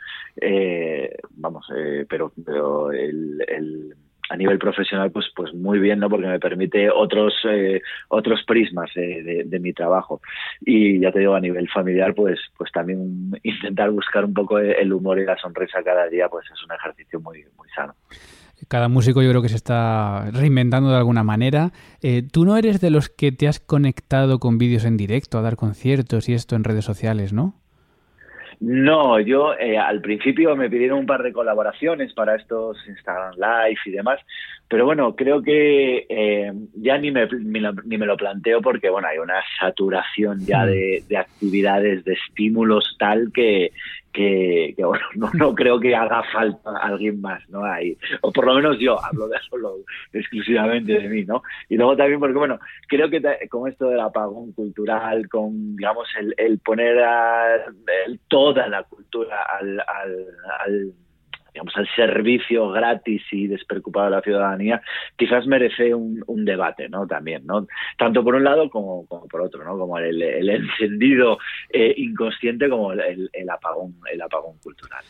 eh, 0.41 1.15
vamos, 1.31 1.65
eh, 1.75 2.05
pero, 2.07 2.33
pero 2.43 2.91
el 2.91 3.95
a 4.29 4.37
nivel 4.37 4.57
profesional 4.57 5.11
pues 5.11 5.25
pues 5.35 5.53
muy 5.53 5.79
bien 5.79 5.99
no 5.99 6.09
porque 6.09 6.27
me 6.27 6.39
permite 6.39 6.89
otros 6.89 7.33
eh, 7.49 7.81
otros 8.09 8.43
prismas 8.45 8.89
de, 8.95 9.59
mi 9.59 9.73
trabajo 9.73 10.21
y 10.61 10.99
ya 10.99 11.11
te 11.11 11.19
digo 11.19 11.35
a 11.35 11.39
nivel 11.39 11.69
familiar 11.69 12.13
pues 12.13 12.39
pues 12.57 12.71
también 12.71 13.31
intentar 13.43 13.91
buscar 13.91 14.25
un 14.25 14.33
poco 14.33 14.59
el 14.59 14.91
humor 14.91 15.19
y 15.19 15.25
la 15.25 15.37
sonrisa 15.37 15.83
cada 15.83 16.07
día 16.07 16.27
pues 16.29 16.45
es 16.53 16.63
un 16.63 16.71
ejercicio 16.73 17.19
muy 17.19 17.45
muy 17.57 17.69
sano 17.69 17.95
cada 18.67 18.87
músico 18.87 19.21
yo 19.21 19.29
creo 19.29 19.41
que 19.41 19.49
se 19.49 19.55
está 19.55 20.31
reinventando 20.31 20.89
de 20.89 20.95
alguna 20.95 21.23
manera. 21.23 21.71
Eh, 22.01 22.23
tú 22.23 22.45
no 22.45 22.57
eres 22.57 22.79
de 22.81 22.89
los 22.89 23.09
que 23.09 23.31
te 23.31 23.47
has 23.47 23.59
conectado 23.59 24.39
con 24.39 24.57
vídeos 24.57 24.85
en 24.85 24.97
directo 24.97 25.37
a 25.37 25.41
dar 25.41 25.55
conciertos 25.55 26.29
y 26.29 26.33
esto 26.33 26.55
en 26.55 26.63
redes 26.63 26.85
sociales, 26.85 27.33
¿no? 27.33 27.53
No, 28.59 29.19
yo 29.19 29.53
eh, 29.53 29.77
al 29.77 30.01
principio 30.01 30.55
me 30.55 30.69
pidieron 30.69 30.99
un 30.99 31.05
par 31.05 31.23
de 31.23 31.33
colaboraciones 31.33 32.13
para 32.13 32.35
estos 32.35 32.77
Instagram 32.87 33.33
Live 33.35 33.79
y 33.85 33.91
demás, 33.91 34.19
pero 34.67 34.85
bueno, 34.85 35.15
creo 35.15 35.41
que 35.41 36.05
eh, 36.09 36.51
ya 36.73 36.97
ni 36.97 37.11
me, 37.11 37.27
ni, 37.27 37.97
me 37.97 38.05
lo 38.05 38.17
planteo 38.17 38.61
porque 38.61 38.89
bueno, 38.89 39.07
hay 39.07 39.19
una 39.19 39.41
saturación 39.59 40.39
ya 40.45 40.65
de, 40.65 41.03
de 41.07 41.17
actividades, 41.17 42.03
de 42.03 42.13
estímulos 42.13 42.95
tal 42.97 43.31
que, 43.31 43.71
que, 44.15 44.73
bueno, 44.77 45.05
no, 45.15 45.29
no, 45.33 45.55
creo 45.55 45.79
que 45.79 45.95
haga 45.95 46.23
falta 46.31 46.77
alguien 46.81 47.21
más, 47.21 47.47
¿no? 47.49 47.63
Ahí, 47.63 47.97
o 48.21 48.31
por 48.31 48.45
lo 48.45 48.55
menos 48.55 48.79
yo 48.79 49.03
hablo 49.03 49.27
de 49.27 49.37
solo 49.49 49.77
exclusivamente 50.13 50.93
de 50.93 51.09
mí, 51.09 51.25
¿no? 51.25 51.43
Y 51.69 51.75
luego 51.75 51.95
también 51.95 52.19
porque, 52.19 52.37
bueno, 52.37 52.59
creo 52.87 53.09
que 53.09 53.21
con 53.49 53.69
esto 53.69 53.89
del 53.89 53.99
apagón 53.99 54.53
cultural, 54.53 55.27
con, 55.29 55.75
digamos, 55.75 56.07
el, 56.19 56.33
el 56.37 56.59
poner 56.59 56.99
a, 56.99 57.65
toda 58.27 58.67
la 58.67 58.83
cultura 58.83 59.43
al, 59.43 59.79
al 59.79 60.93
digamos, 61.55 61.75
al 61.77 61.87
servicio 61.95 62.69
gratis 62.69 63.21
y 63.31 63.47
despreocupado 63.47 64.07
de 64.07 64.11
la 64.17 64.21
ciudadanía, 64.21 64.81
quizás 65.15 65.47
merece 65.47 65.95
un, 65.95 66.43
debate, 66.43 66.89
¿no? 66.89 67.07
También, 67.07 67.45
¿no? 67.45 67.65
Tanto 67.97 68.25
por 68.25 68.35
un 68.35 68.43
lado 68.43 68.69
como, 68.69 69.05
por 69.07 69.41
otro, 69.41 69.63
¿no? 69.63 69.77
Como 69.77 69.97
el, 69.97 70.21
encendido 70.49 71.37
eh, 71.71 71.93
inconsciente 71.95 72.69
como 72.69 72.91
el, 72.91 73.49
apagón, 73.49 73.95
el 74.11 74.21
apagón 74.21 74.57
cultural, 74.61 75.03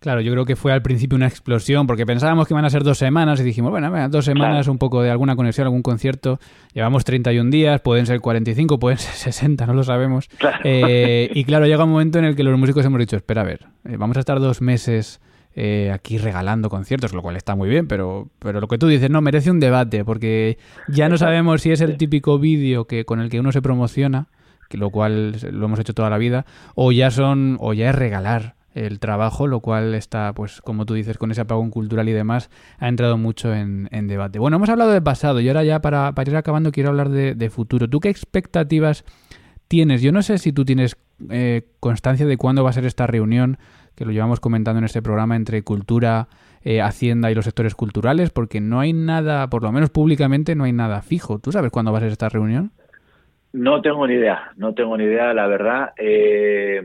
Claro, 0.00 0.22
yo 0.22 0.32
creo 0.32 0.46
que 0.46 0.56
fue 0.56 0.72
al 0.72 0.80
principio 0.80 1.16
una 1.16 1.26
explosión, 1.26 1.86
porque 1.86 2.06
pensábamos 2.06 2.48
que 2.48 2.54
iban 2.54 2.64
a 2.64 2.70
ser 2.70 2.82
dos 2.82 2.96
semanas 2.96 3.38
y 3.38 3.42
dijimos, 3.42 3.70
bueno, 3.70 4.08
dos 4.08 4.24
semanas, 4.24 4.66
un 4.68 4.78
poco 4.78 5.02
de 5.02 5.10
alguna 5.10 5.36
conexión, 5.36 5.66
algún 5.66 5.82
concierto. 5.82 6.40
Llevamos 6.72 7.04
31 7.04 7.50
días, 7.50 7.82
pueden 7.82 8.06
ser 8.06 8.20
45, 8.20 8.78
pueden 8.78 8.96
ser 8.96 9.12
60, 9.12 9.66
no 9.66 9.74
lo 9.74 9.84
sabemos. 9.84 10.30
Eh, 10.64 11.30
y 11.34 11.44
claro, 11.44 11.66
llega 11.66 11.84
un 11.84 11.90
momento 11.90 12.18
en 12.18 12.24
el 12.24 12.34
que 12.34 12.42
los 12.42 12.58
músicos 12.58 12.86
hemos 12.86 12.98
dicho, 12.98 13.16
espera, 13.16 13.42
a 13.42 13.44
ver, 13.44 13.66
eh, 13.84 13.96
vamos 13.98 14.16
a 14.16 14.20
estar 14.20 14.40
dos 14.40 14.62
meses 14.62 15.20
eh, 15.62 15.92
aquí 15.92 16.16
regalando 16.16 16.70
conciertos, 16.70 17.12
lo 17.12 17.20
cual 17.20 17.36
está 17.36 17.54
muy 17.54 17.68
bien, 17.68 17.86
pero, 17.86 18.30
pero 18.38 18.62
lo 18.62 18.66
que 18.66 18.78
tú 18.78 18.86
dices, 18.86 19.10
no, 19.10 19.20
merece 19.20 19.50
un 19.50 19.60
debate, 19.60 20.06
porque 20.06 20.56
ya 20.88 21.10
no 21.10 21.18
sabemos 21.18 21.60
si 21.60 21.70
es 21.70 21.82
el 21.82 21.98
típico 21.98 22.38
vídeo 22.38 22.86
que 22.86 23.04
con 23.04 23.20
el 23.20 23.28
que 23.28 23.40
uno 23.40 23.52
se 23.52 23.60
promociona, 23.60 24.28
que 24.70 24.78
lo 24.78 24.88
cual 24.88 25.36
lo 25.52 25.66
hemos 25.66 25.78
hecho 25.78 25.92
toda 25.92 26.08
la 26.08 26.16
vida, 26.16 26.46
o 26.74 26.92
ya 26.92 27.10
son, 27.10 27.58
o 27.60 27.74
ya 27.74 27.90
es 27.90 27.94
regalar 27.94 28.54
el 28.72 29.00
trabajo, 29.00 29.46
lo 29.46 29.60
cual 29.60 29.94
está, 29.94 30.32
pues, 30.32 30.62
como 30.62 30.86
tú 30.86 30.94
dices, 30.94 31.18
con 31.18 31.30
ese 31.30 31.42
apagón 31.42 31.68
cultural 31.68 32.08
y 32.08 32.12
demás, 32.12 32.48
ha 32.78 32.88
entrado 32.88 33.18
mucho 33.18 33.52
en, 33.54 33.86
debate. 34.08 34.38
Bueno, 34.38 34.56
hemos 34.56 34.70
hablado 34.70 34.92
de 34.92 35.02
pasado 35.02 35.40
y 35.40 35.48
ahora 35.48 35.62
ya 35.62 35.82
para, 35.82 36.14
para 36.14 36.30
ir 36.30 36.38
acabando 36.38 36.72
quiero 36.72 36.88
hablar 36.88 37.10
de, 37.10 37.50
futuro. 37.50 37.86
¿Tú 37.86 38.00
qué 38.00 38.08
expectativas 38.08 39.04
tienes? 39.68 40.00
Yo 40.00 40.10
no 40.10 40.22
sé 40.22 40.38
si 40.38 40.54
tú 40.54 40.64
tienes 40.64 40.96
eh, 41.28 41.68
constancia 41.80 42.24
de 42.24 42.38
cuándo 42.38 42.64
va 42.64 42.70
a 42.70 42.72
ser 42.72 42.86
esta 42.86 43.06
reunión 43.06 43.58
que 44.00 44.06
lo 44.06 44.12
llevamos 44.12 44.40
comentando 44.40 44.78
en 44.78 44.86
este 44.86 45.02
programa 45.02 45.36
entre 45.36 45.62
cultura, 45.62 46.28
eh, 46.64 46.80
hacienda 46.80 47.30
y 47.30 47.34
los 47.34 47.44
sectores 47.44 47.74
culturales, 47.74 48.30
porque 48.30 48.58
no 48.58 48.80
hay 48.80 48.94
nada, 48.94 49.50
por 49.50 49.62
lo 49.62 49.70
menos 49.72 49.90
públicamente, 49.90 50.54
no 50.54 50.64
hay 50.64 50.72
nada 50.72 51.02
fijo. 51.02 51.38
¿Tú 51.38 51.52
sabes 51.52 51.70
cuándo 51.70 51.92
va 51.92 51.98
a 51.98 52.00
ser 52.00 52.10
esta 52.10 52.30
reunión? 52.30 52.72
No 53.52 53.82
tengo 53.82 54.06
ni 54.06 54.14
idea, 54.14 54.52
no 54.56 54.72
tengo 54.72 54.96
ni 54.96 55.04
idea, 55.04 55.34
la 55.34 55.46
verdad. 55.48 55.90
Eh, 55.98 56.80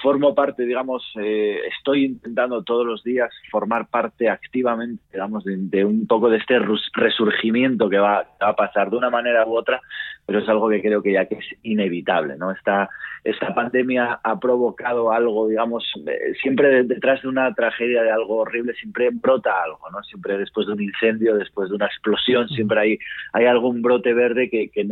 formo 0.00 0.32
parte, 0.32 0.64
digamos, 0.64 1.02
eh, 1.20 1.58
estoy 1.76 2.04
intentando 2.04 2.62
todos 2.62 2.86
los 2.86 3.02
días 3.02 3.32
formar 3.50 3.88
parte 3.88 4.28
activamente, 4.28 5.02
digamos, 5.12 5.42
de, 5.44 5.84
un 5.84 6.06
poco 6.06 6.30
de 6.30 6.36
este 6.36 6.60
resurgimiento 6.92 7.90
que 7.90 7.98
va, 7.98 8.28
a 8.38 8.54
pasar 8.54 8.90
de 8.90 8.96
una 8.96 9.10
manera 9.10 9.44
u 9.44 9.56
otra, 9.56 9.80
pero 10.24 10.38
es 10.38 10.48
algo 10.48 10.68
que 10.68 10.80
creo 10.80 11.02
que 11.02 11.14
ya 11.14 11.24
que 11.24 11.34
es 11.34 11.46
inevitable, 11.64 12.36
¿no? 12.36 12.52
Esta, 12.52 12.88
esta 13.24 13.54
pandemia 13.54 14.20
ha 14.22 14.38
provocado 14.38 15.10
algo, 15.10 15.48
digamos, 15.48 15.82
eh, 16.06 16.34
siempre 16.42 16.84
detrás 16.84 17.22
de 17.22 17.28
una 17.28 17.54
tragedia, 17.54 18.02
de 18.02 18.10
algo 18.10 18.36
horrible, 18.36 18.74
siempre 18.74 19.08
brota 19.10 19.62
algo, 19.62 19.90
¿no? 19.90 20.02
Siempre 20.02 20.36
después 20.36 20.66
de 20.66 20.74
un 20.74 20.82
incendio, 20.82 21.34
después 21.34 21.70
de 21.70 21.76
una 21.76 21.86
explosión, 21.86 22.48
siempre 22.50 22.80
hay, 22.80 22.98
hay 23.32 23.46
algún 23.46 23.80
brote 23.80 24.12
verde 24.12 24.50
que, 24.50 24.68
que, 24.68 24.86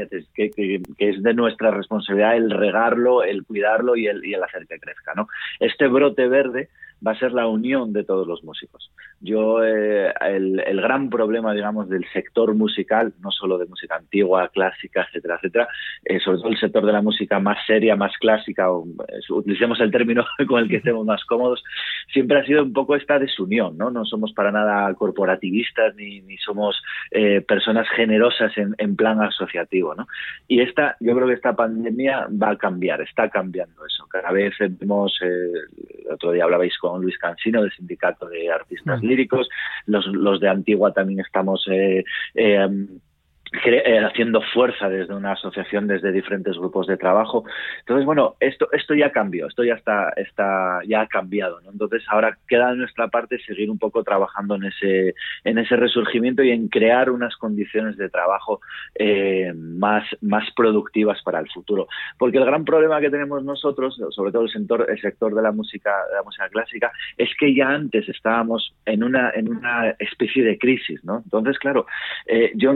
que 0.45 1.09
es 1.11 1.23
de 1.23 1.35
nuestra 1.35 1.71
responsabilidad 1.71 2.37
el 2.37 2.51
regarlo, 2.51 3.23
el 3.23 3.45
cuidarlo 3.45 3.97
y 3.97 4.07
el, 4.07 4.25
y 4.25 4.33
el 4.33 4.43
hacer 4.43 4.67
que 4.67 4.79
crezca. 4.79 5.13
¿no? 5.15 5.29
Este 5.61 5.87
brote 5.87 6.27
verde 6.27 6.71
va 7.07 7.13
a 7.13 7.19
ser 7.19 7.33
la 7.33 7.47
unión 7.47 7.93
de 7.93 8.05
todos 8.05 8.27
los 8.27 8.45
músicos. 8.45 8.91
Yo, 9.21 9.63
eh, 9.63 10.13
el, 10.21 10.61
el, 10.61 10.81
gran 10.81 11.09
problema, 11.09 11.55
digamos, 11.55 11.89
del 11.89 12.05
sector 12.13 12.55
musical, 12.55 13.13
no 13.21 13.31
solo 13.31 13.57
de 13.57 13.67
música 13.67 13.97
antigua, 13.97 14.49
clásica, 14.49 15.07
etcétera, 15.09 15.37
etcétera, 15.37 15.69
eh, 16.05 16.19
sobre 16.19 16.39
todo 16.39 16.49
el 16.49 16.59
sector 16.59 16.85
de 16.85 16.93
la 16.93 17.03
música 17.03 17.39
más 17.39 17.59
seria, 17.67 17.95
más 17.95 18.17
clásica, 18.19 18.71
o, 18.71 18.85
eh, 19.09 19.21
utilicemos 19.31 19.81
el 19.81 19.91
término 19.91 20.25
con 20.49 20.63
el 20.63 20.69
que 20.69 20.77
estemos 20.77 21.07
más 21.07 21.25
cómodos, 21.25 21.63
siempre 22.13 22.39
ha 22.39 22.45
sido 22.45 22.63
un 22.63 22.73
poco 22.73 22.97
esta 22.97 23.19
desunión, 23.19 23.79
¿no? 23.79 23.91
No 23.91 24.05
somos 24.05 24.33
para 24.33 24.51
nada 24.51 24.93
corporativistas 24.95 25.95
ni, 25.95 26.21
ni 26.23 26.37
somos 26.39 26.83
personas 27.47 27.87
generosas 27.91 28.57
en, 28.57 28.75
en, 28.79 28.97
plan 28.97 29.21
asociativo, 29.21 29.95
¿no? 29.95 30.07
Y 30.49 30.61
esta, 30.61 30.97
yo 31.01 31.15
creo 31.15 31.29
que 31.29 31.35
esta 31.35 31.55
pandemia 31.55 32.27
va 32.31 32.51
a 32.51 32.57
cambiar, 32.57 33.01
está 33.03 33.29
cambiando 33.29 33.85
eso. 33.87 34.07
Cada 34.09 34.33
vez 34.33 34.55
vemos, 34.59 35.17
el 35.21 36.13
otro 36.13 36.33
día 36.33 36.45
hablabais 36.45 36.77
con 36.79 36.92
Luis 36.99 37.19
Cansino 37.19 37.63
del 37.63 37.73
Sindicato 37.73 38.29
de 38.29 38.51
Artistas 38.51 39.03
Líricos, 39.03 39.49
los, 39.87 40.07
los 40.07 40.41
de 40.41 40.49
Antigua 40.49 40.93
también 40.93 41.21
estamos... 41.21 41.67
Eh, 41.71 42.05
eh, 42.35 42.69
haciendo 43.53 44.41
fuerza 44.55 44.89
desde 44.89 45.15
una 45.15 45.33
asociación, 45.33 45.87
desde 45.87 46.13
diferentes 46.13 46.57
grupos 46.57 46.87
de 46.87 46.97
trabajo. 46.97 47.45
Entonces, 47.81 48.07
bueno, 48.07 48.37
esto, 48.41 48.69
esto 48.73 48.95
ya 48.95 49.11
cambió, 49.11 49.47
esto 49.47 49.65
ya 49.65 49.75
está, 49.75 50.11
está 50.17 50.81
ya 50.87 51.03
ha 51.03 51.07
cambiado. 51.07 51.61
¿no? 51.61 51.71
Entonces, 51.71 52.03
ahora 52.09 52.39
queda 52.49 52.71
de 52.71 52.77
nuestra 52.77 53.09
parte 53.09 53.39
seguir 53.41 53.71
un 53.71 53.79
poco 53.79 54.03
trabajando 54.03 54.57
en 54.57 54.65
ese, 54.65 55.15
en 55.45 55.59
ese 55.59 55.77
resurgimiento 55.77 56.43
y 56.43 56.51
en 56.51 56.69
crear 56.69 57.11
unas 57.11 57.37
condiciones 57.37 57.97
de 57.97 58.09
trabajo 58.09 58.61
eh, 58.95 59.53
más, 59.55 60.05
más 60.21 60.51
productivas 60.55 61.23
para 61.23 61.41
el 61.41 61.51
futuro. 61.51 61.89
Porque 62.19 62.39
el 62.39 62.45
gran 62.45 62.65
problema 62.65 63.01
que 63.01 63.11
tenemos 63.11 63.45
nosotros, 63.45 64.01
sobre 64.11 64.33
todo 64.33 64.43
el 64.43 64.51
sector, 64.51 64.87
el 64.89 65.01
sector 65.01 65.35
de 65.35 65.43
la 65.43 65.53
música, 65.53 65.93
de 66.09 66.17
la 66.17 66.23
música 66.23 66.49
clásica, 66.49 66.93
es 67.17 67.31
que 67.39 67.55
ya 67.55 67.69
antes 67.69 68.09
estábamos 68.09 68.75
en 68.87 69.03
una, 69.05 69.31
en 69.31 69.49
una 69.49 69.91
especie 69.99 70.45
de 70.45 70.59
crisis, 70.59 71.05
¿no? 71.05 71.23
Entonces, 71.25 71.59
claro, 71.59 71.87
eh, 72.27 72.53
yo 72.55 72.73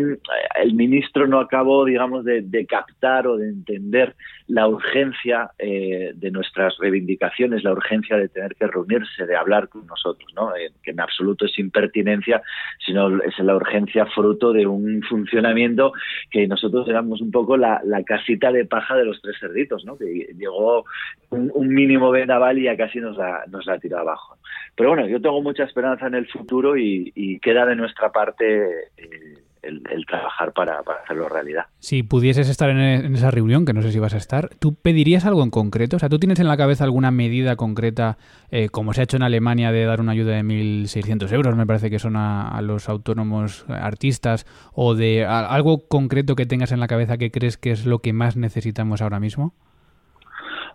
el 0.67 0.75
ministro 0.75 1.29
no 1.29 1.39
acabó, 1.39 1.85
digamos, 1.85 2.25
de, 2.25 2.67
captar 2.69 3.29
o 3.29 3.37
de 3.37 3.49
entender 3.49 4.17
la 4.49 4.67
urgencia 4.67 5.51
eh, 5.59 6.13
de 6.15 6.31
nuestras 6.33 6.77
reivindicaciones, 6.79 7.63
la 7.63 7.73
urgencia 7.73 8.17
de 8.17 8.29
tener 8.29 8.57
que 8.57 8.67
reunirse, 8.67 9.27
de 9.27 9.37
hablar 9.37 9.69
con 9.69 9.87
nosotros, 9.87 10.29
¿no? 10.35 10.55
Eh, 10.57 10.73
que 10.83 10.91
en 10.91 11.01
absoluto 11.01 11.47
es 11.47 11.57
impertinencia, 11.59 12.43
sino 12.85 13.23
es 13.23 13.39
la 13.39 13.55
urgencia 13.55 14.07
fruto 14.07 14.53
de 14.53 14.67
un 14.67 15.03
funcionamiento 15.09 15.93
que 16.31 16.49
nosotros 16.49 16.89
éramos 16.89 17.21
un 17.21 17.31
poco 17.31 17.57
la, 17.57 17.81
casita 18.05 18.51
de 18.51 18.65
paja 18.67 18.97
de 18.97 19.05
los 19.05 19.23
tres 19.23 19.37
cerditos, 19.39 19.85
¿no? 19.85 19.97
Que 19.97 20.33
llegó 20.37 20.85
un, 21.31 21.69
mínimo 21.69 22.11
vendaval 22.11 22.59
y 22.59 22.65
ya 22.65 22.77
casi 22.77 22.99
nos 22.99 23.17
la, 23.17 23.45
nos 23.49 23.67
la 23.67 23.79
tiró 23.79 23.99
abajo. 23.99 24.37
Pero 24.75 24.91
bueno, 24.91 25.07
yo 25.07 25.21
tengo 25.21 25.43
mucha 25.43 25.65
esperanza 25.65 26.07
en 26.07 26.15
el 26.15 26.27
futuro 26.27 26.77
y, 26.77 27.39
queda 27.41 27.67
de 27.67 27.77
nuestra 27.77 28.11
parte 28.11 28.89
eh, 28.97 29.46
el, 29.67 30.07
trabajar 30.07 30.53
para, 30.53 30.81
hacerlo 31.03 31.29
realidad. 31.29 31.67
Si 31.79 32.03
pudieses 32.03 32.49
estar 32.49 32.71
en, 32.71 33.15
esa 33.15 33.31
reunión, 33.31 33.65
que 33.65 33.73
no 33.73 33.83
sé 33.83 33.93
si 33.93 33.99
vas 33.99 34.15
a 34.15 34.19
estar, 34.19 34.51
¿tú 34.59 34.75
pedirías 34.75 35.27
algo 35.27 35.43
en 35.43 35.51
concreto? 35.51 35.97
O 35.97 35.99
sea, 35.99 36.09
¿tú 36.09 36.19
tienes 36.19 36.41
en 36.41 36.49
la 36.49 36.57
cabeza 36.57 36.85
alguna 36.85 37.11
medida 37.11 37.57
concreta, 37.57 38.19
eh, 38.51 38.69
como 38.69 38.93
se 38.93 39.01
ha 39.01 39.05
hecho 39.05 39.17
en 39.17 39.23
Alemania, 39.23 39.73
de 39.73 39.85
dar 39.85 40.01
una 40.01 40.13
ayuda 40.13 40.35
de 40.35 40.43
1.600 40.43 41.33
euros, 41.33 41.57
me 41.57 41.67
parece 41.67 41.91
que 41.91 41.99
son 41.99 42.17
a, 42.17 42.61
los 42.63 42.89
autónomos 42.89 43.67
artistas, 43.69 44.47
o 44.73 44.95
de 44.95 45.25
algo 45.27 45.87
concreto 45.89 46.37
que 46.37 46.47
tengas 46.47 46.73
en 46.73 46.81
la 46.81 46.89
cabeza 46.89 47.19
que 47.19 47.31
crees 47.31 47.57
que 47.59 47.71
es 47.71 47.87
lo 47.87 47.99
que 48.01 48.13
más 48.13 48.37
necesitamos 48.37 49.03
ahora 49.03 49.21
mismo? 49.21 49.55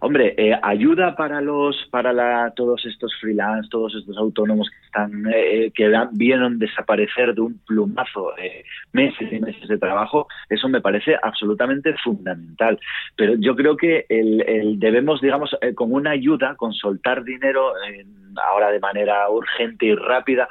Hombre, 0.03 0.33
eh, 0.35 0.59
ayuda 0.63 1.15
para 1.15 1.41
los, 1.41 1.75
para 1.91 2.11
la, 2.11 2.51
todos 2.55 2.83
estos 2.87 3.13
freelance, 3.21 3.69
todos 3.69 3.93
estos 3.93 4.17
autónomos 4.17 4.67
que 4.67 4.80
están, 4.91 5.25
eh, 5.33 5.71
que 5.73 5.91
vieron 6.11 6.59
desaparecer 6.59 7.33
de 7.33 7.41
un 7.41 7.59
plumazo 7.65 8.37
eh, 8.37 8.63
meses 8.91 9.31
y 9.31 9.39
meses 9.39 9.67
de 9.67 9.77
trabajo, 9.77 10.27
eso 10.49 10.67
me 10.67 10.81
parece 10.81 11.15
absolutamente 11.21 11.95
fundamental. 12.03 12.79
Pero 13.15 13.35
yo 13.35 13.55
creo 13.55 13.77
que 13.77 14.05
el, 14.09 14.41
el 14.47 14.79
debemos, 14.79 15.21
digamos, 15.21 15.55
con 15.75 15.93
una 15.93 16.11
ayuda, 16.11 16.55
con 16.55 16.73
soltar 16.73 17.23
dinero 17.23 17.73
ahora 18.49 18.71
de 18.71 18.79
manera 18.79 19.29
urgente 19.29 19.87
y 19.87 19.95
rápida, 19.95 20.47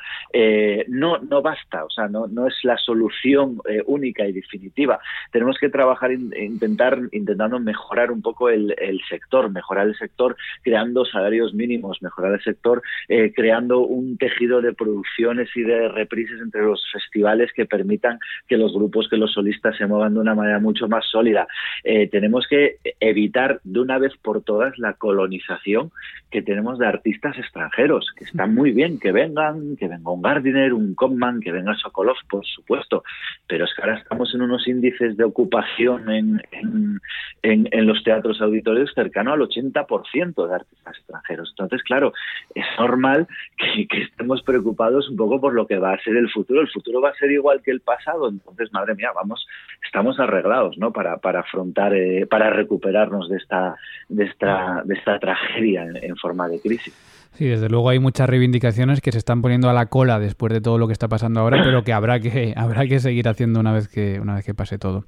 no, 0.89 1.19
no 1.19 1.41
basta, 1.41 1.85
o 1.85 1.91
sea, 1.91 2.09
no, 2.09 2.27
no 2.27 2.47
es 2.47 2.55
la 2.63 2.77
solución 2.77 3.59
única 3.87 4.27
y 4.27 4.33
definitiva. 4.33 5.01
Tenemos 5.33 5.57
que 5.59 5.71
trabajar, 5.71 6.13
intentar, 6.13 6.99
intentando 7.13 7.59
mejorar 7.59 8.11
un 8.11 8.21
poco 8.21 8.51
el, 8.51 8.75
el 8.79 9.01
sector 9.09 9.51
mejorar 9.51 9.87
el 9.87 9.97
sector 9.97 10.37
creando 10.63 11.05
salarios 11.05 11.55
mínimos, 11.55 12.03
mejorar 12.03 12.35
el 12.35 12.43
sector 12.43 12.83
eh, 13.09 13.33
creando 13.35 13.81
un 13.81 14.17
tejido 14.31 14.61
de 14.61 14.73
producciones 14.73 15.49
y 15.55 15.63
de 15.63 15.89
reprises 15.89 16.41
entre 16.41 16.63
los 16.63 16.83
festivales 16.93 17.51
que 17.55 17.67
permitan 17.67 18.19
que 18.49 18.57
los 18.57 18.73
grupos, 18.73 19.09
que 19.09 19.17
los 19.17 19.33
solistas 19.33 19.77
se 19.77 19.87
muevan 19.87 20.15
de 20.15 20.21
una 20.21 20.35
manera 20.35 20.59
mucho 20.59 20.89
más 20.89 21.05
sólida. 21.07 21.47
Eh, 21.85 22.09
tenemos 22.09 22.47
que 22.49 22.77
evitar 23.01 23.61
de 23.65 23.81
una 23.81 23.99
vez 23.99 24.13
por 24.23 24.43
todas 24.43 24.79
la 24.79 24.95
colonización 24.95 25.91
que 26.31 26.43
tenemos 26.43 26.79
de 26.79 26.87
artistas 26.87 27.37
extranjeros, 27.39 28.07
que 28.17 28.25
están 28.25 28.55
muy 28.55 28.71
bien, 28.71 29.01
que 29.01 29.11
vengan, 29.13 29.77
que 29.77 29.89
venga 29.89 30.11
un 30.11 30.23
Gardiner, 30.23 30.73
un 30.73 30.95
Kopman, 30.95 31.41
que 31.41 31.51
venga 31.51 31.75
Sokolov, 31.75 32.17
por 32.29 32.47
supuesto, 32.47 33.03
pero 33.49 33.65
es 33.65 33.75
que 33.75 33.83
ahora 33.83 33.99
estamos 33.99 34.33
en 34.35 34.43
unos 34.43 34.67
índices 34.69 35.17
de 35.17 35.25
ocupación 35.25 36.11
en, 36.11 36.43
en, 36.53 37.69
en 37.71 37.87
los 37.87 38.03
teatros 38.05 38.41
auditorios 38.41 38.93
cercanos 38.95 39.35
al 39.35 39.41
80% 39.41 40.47
de 40.47 40.55
artistas 40.55 40.97
extranjeros. 40.97 41.51
Entonces, 41.51 41.83
claro, 41.83 42.13
es 42.55 42.65
normal 42.79 43.27
que, 43.57 44.09
estemos 44.21 44.43
preocupados 44.43 45.09
un 45.09 45.17
poco 45.17 45.41
por 45.41 45.55
lo 45.55 45.67
que 45.67 45.79
va 45.79 45.95
a 45.95 46.03
ser 46.03 46.15
el 46.15 46.31
futuro. 46.31 46.61
El 46.61 46.69
futuro 46.69 47.01
va 47.01 47.09
a 47.09 47.15
ser 47.15 47.31
igual 47.31 47.63
que 47.63 47.71
el 47.71 47.81
pasado. 47.81 48.29
Entonces, 48.29 48.71
madre 48.71 48.95
mía, 48.95 49.09
vamos, 49.15 49.47
estamos 49.83 50.21
arreglados, 50.21 50.77
¿no? 50.77 50.93
Para, 50.93 51.17
para 51.17 51.41
afrontar, 51.41 51.95
eh, 51.95 52.27
para 52.27 52.51
recuperarnos 52.51 53.31
de 53.31 53.39
esta, 53.39 53.77
de 54.11 54.25
esta, 54.25 54.83
de 54.85 54.95
esta 54.95 55.19
tragedia 55.19 55.87
en 56.03 56.17
forma 56.17 56.49
de 56.49 56.61
crisis. 56.61 56.95
Sí, 57.33 57.47
desde 57.47 57.71
luego 57.71 57.89
hay 57.89 57.99
muchas 57.99 58.29
reivindicaciones 58.29 59.01
que 59.01 59.13
se 59.13 59.19
están 59.19 59.41
poniendo 59.41 59.71
a 59.71 59.73
la 59.73 59.87
cola 59.87 60.19
después 60.19 60.53
de 60.53 60.61
todo 60.61 60.77
lo 60.77 60.87
que 60.87 60.93
está 60.93 61.09
pasando 61.09 61.41
ahora, 61.41 61.63
pero 61.65 61.83
que 61.83 61.95
habrá 61.95 62.21
que 62.21 62.53
habrá 62.57 62.87
que 62.87 63.01
seguir 63.01 63.27
haciendo 63.27 63.61
una 63.61 63.73
vez 63.73 63.89
que 63.89 64.21
una 64.21 64.35
vez 64.35 64.45
que 64.45 64.53
pase 64.53 64.77
todo. 64.77 65.05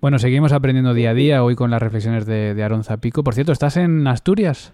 Bueno, 0.00 0.18
seguimos 0.18 0.52
aprendiendo 0.52 0.94
día 0.94 1.10
a 1.10 1.14
día 1.14 1.44
hoy 1.44 1.54
con 1.54 1.70
las 1.70 1.82
reflexiones 1.82 2.24
de, 2.24 2.54
de 2.54 2.62
Aaron 2.62 2.84
Zapico. 2.84 3.22
Por 3.22 3.34
cierto, 3.34 3.52
¿estás 3.52 3.76
en 3.76 4.06
Asturias? 4.06 4.72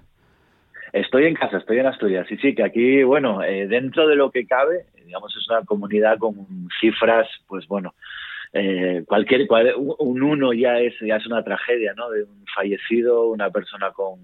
Estoy 0.92 1.26
en 1.26 1.34
casa, 1.34 1.58
estoy 1.58 1.78
en 1.78 1.86
Asturias. 1.86 2.26
Sí, 2.28 2.36
sí, 2.38 2.54
que 2.54 2.64
aquí, 2.64 3.02
bueno, 3.02 3.42
eh, 3.42 3.66
dentro 3.68 4.08
de 4.08 4.16
lo 4.16 4.30
que 4.30 4.46
cabe, 4.46 4.86
digamos, 5.04 5.34
es 5.36 5.48
una 5.48 5.64
comunidad 5.64 6.18
con 6.18 6.34
cifras, 6.80 7.28
pues 7.46 7.66
bueno, 7.68 7.94
eh, 8.52 9.04
cualquier 9.06 9.46
un 9.98 10.22
uno 10.22 10.52
ya 10.52 10.80
es 10.80 10.94
ya 11.00 11.16
es 11.16 11.26
una 11.26 11.44
tragedia, 11.44 11.94
¿no? 11.96 12.10
De 12.10 12.24
un 12.24 12.44
fallecido, 12.52 13.28
una 13.28 13.50
persona 13.50 13.92
con 13.92 14.18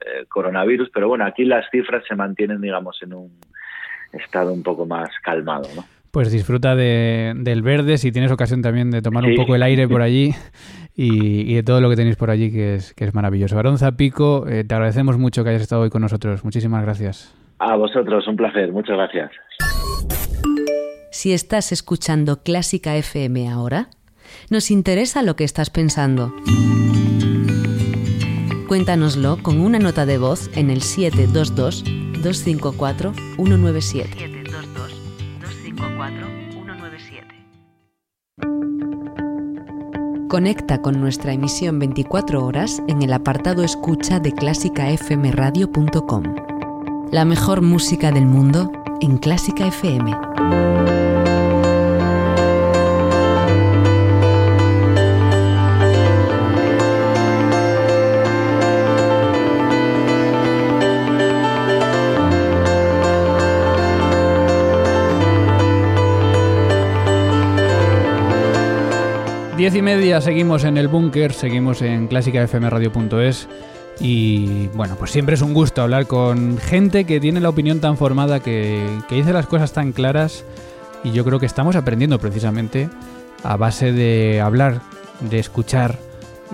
eh, 0.00 0.24
coronavirus, 0.28 0.90
pero 0.92 1.08
bueno, 1.08 1.24
aquí 1.24 1.44
las 1.44 1.70
cifras 1.70 2.04
se 2.06 2.16
mantienen, 2.16 2.60
digamos, 2.60 3.00
en 3.02 3.14
un 3.14 3.30
estado 4.12 4.52
un 4.52 4.62
poco 4.62 4.86
más 4.86 5.10
calmado, 5.22 5.68
¿no? 5.76 5.84
Pues 6.10 6.32
disfruta 6.32 6.74
de, 6.74 7.34
del 7.36 7.62
verde, 7.62 7.98
si 7.98 8.12
tienes 8.12 8.32
ocasión 8.32 8.62
también 8.62 8.90
de 8.90 9.02
tomar 9.02 9.24
un 9.24 9.34
poco 9.34 9.54
el 9.54 9.62
aire 9.62 9.88
por 9.88 10.02
allí 10.08 10.34
y, 10.94 11.54
de 11.54 11.62
todo 11.62 11.80
lo 11.80 11.90
que 11.90 11.96
tenéis 11.96 12.16
por 12.16 12.30
allí, 12.30 12.50
que 12.50 12.74
es, 12.74 12.94
que 12.94 13.04
es 13.04 13.14
maravilloso. 13.14 13.58
Aronza 13.58 13.92
Pico, 13.92 14.46
eh, 14.48 14.64
te 14.64 14.74
agradecemos 14.74 15.18
mucho 15.18 15.44
que 15.44 15.50
hayas 15.50 15.62
estado 15.62 15.82
hoy 15.82 15.90
con 15.90 16.02
nosotros. 16.02 16.44
Muchísimas 16.44 16.82
gracias. 16.82 17.34
A 17.58 17.76
vosotros, 17.76 18.26
un 18.26 18.36
placer. 18.36 18.72
Muchas 18.72 18.96
gracias. 18.96 19.30
Si 21.10 21.32
estás 21.32 21.72
escuchando 21.72 22.42
Clásica 22.42 22.96
FM 22.96 23.48
ahora, 23.48 23.88
nos 24.50 24.70
interesa 24.70 25.22
lo 25.22 25.36
que 25.36 25.44
estás 25.44 25.70
pensando. 25.70 26.34
Cuéntanoslo 28.68 29.38
con 29.42 29.60
una 29.60 29.78
nota 29.78 30.04
de 30.04 30.18
voz 30.18 30.50
en 30.56 30.68
el 30.70 30.80
722-254-197. 30.80 33.38
722-254-197. 33.38 34.37
Conecta 40.28 40.82
con 40.82 41.00
nuestra 41.00 41.32
emisión 41.32 41.78
24 41.78 42.44
horas 42.44 42.82
en 42.86 43.00
el 43.00 43.14
apartado 43.14 43.64
escucha 43.64 44.20
de 44.20 44.32
clásicafmradio.com. 44.32 46.22
La 47.10 47.24
mejor 47.24 47.62
música 47.62 48.12
del 48.12 48.26
mundo 48.26 48.70
en 49.00 49.16
Clásica 49.16 49.66
FM. 49.66 51.07
Diez 69.58 69.74
y 69.74 69.82
media 69.82 70.20
seguimos 70.20 70.62
en 70.62 70.78
el 70.78 70.86
búnker, 70.86 71.32
seguimos 71.32 71.82
en 71.82 72.06
clásicafmradio.es 72.06 73.48
y 73.98 74.68
bueno, 74.68 74.94
pues 74.96 75.10
siempre 75.10 75.34
es 75.34 75.42
un 75.42 75.52
gusto 75.52 75.82
hablar 75.82 76.06
con 76.06 76.58
gente 76.58 77.06
que 77.06 77.18
tiene 77.18 77.40
la 77.40 77.48
opinión 77.48 77.80
tan 77.80 77.96
formada, 77.96 78.38
que, 78.38 78.86
que 79.08 79.16
dice 79.16 79.32
las 79.32 79.48
cosas 79.48 79.72
tan 79.72 79.90
claras 79.90 80.44
y 81.02 81.10
yo 81.10 81.24
creo 81.24 81.40
que 81.40 81.46
estamos 81.46 81.74
aprendiendo 81.74 82.20
precisamente 82.20 82.88
a 83.42 83.56
base 83.56 83.90
de 83.90 84.40
hablar, 84.40 84.80
de 85.28 85.40
escuchar 85.40 85.98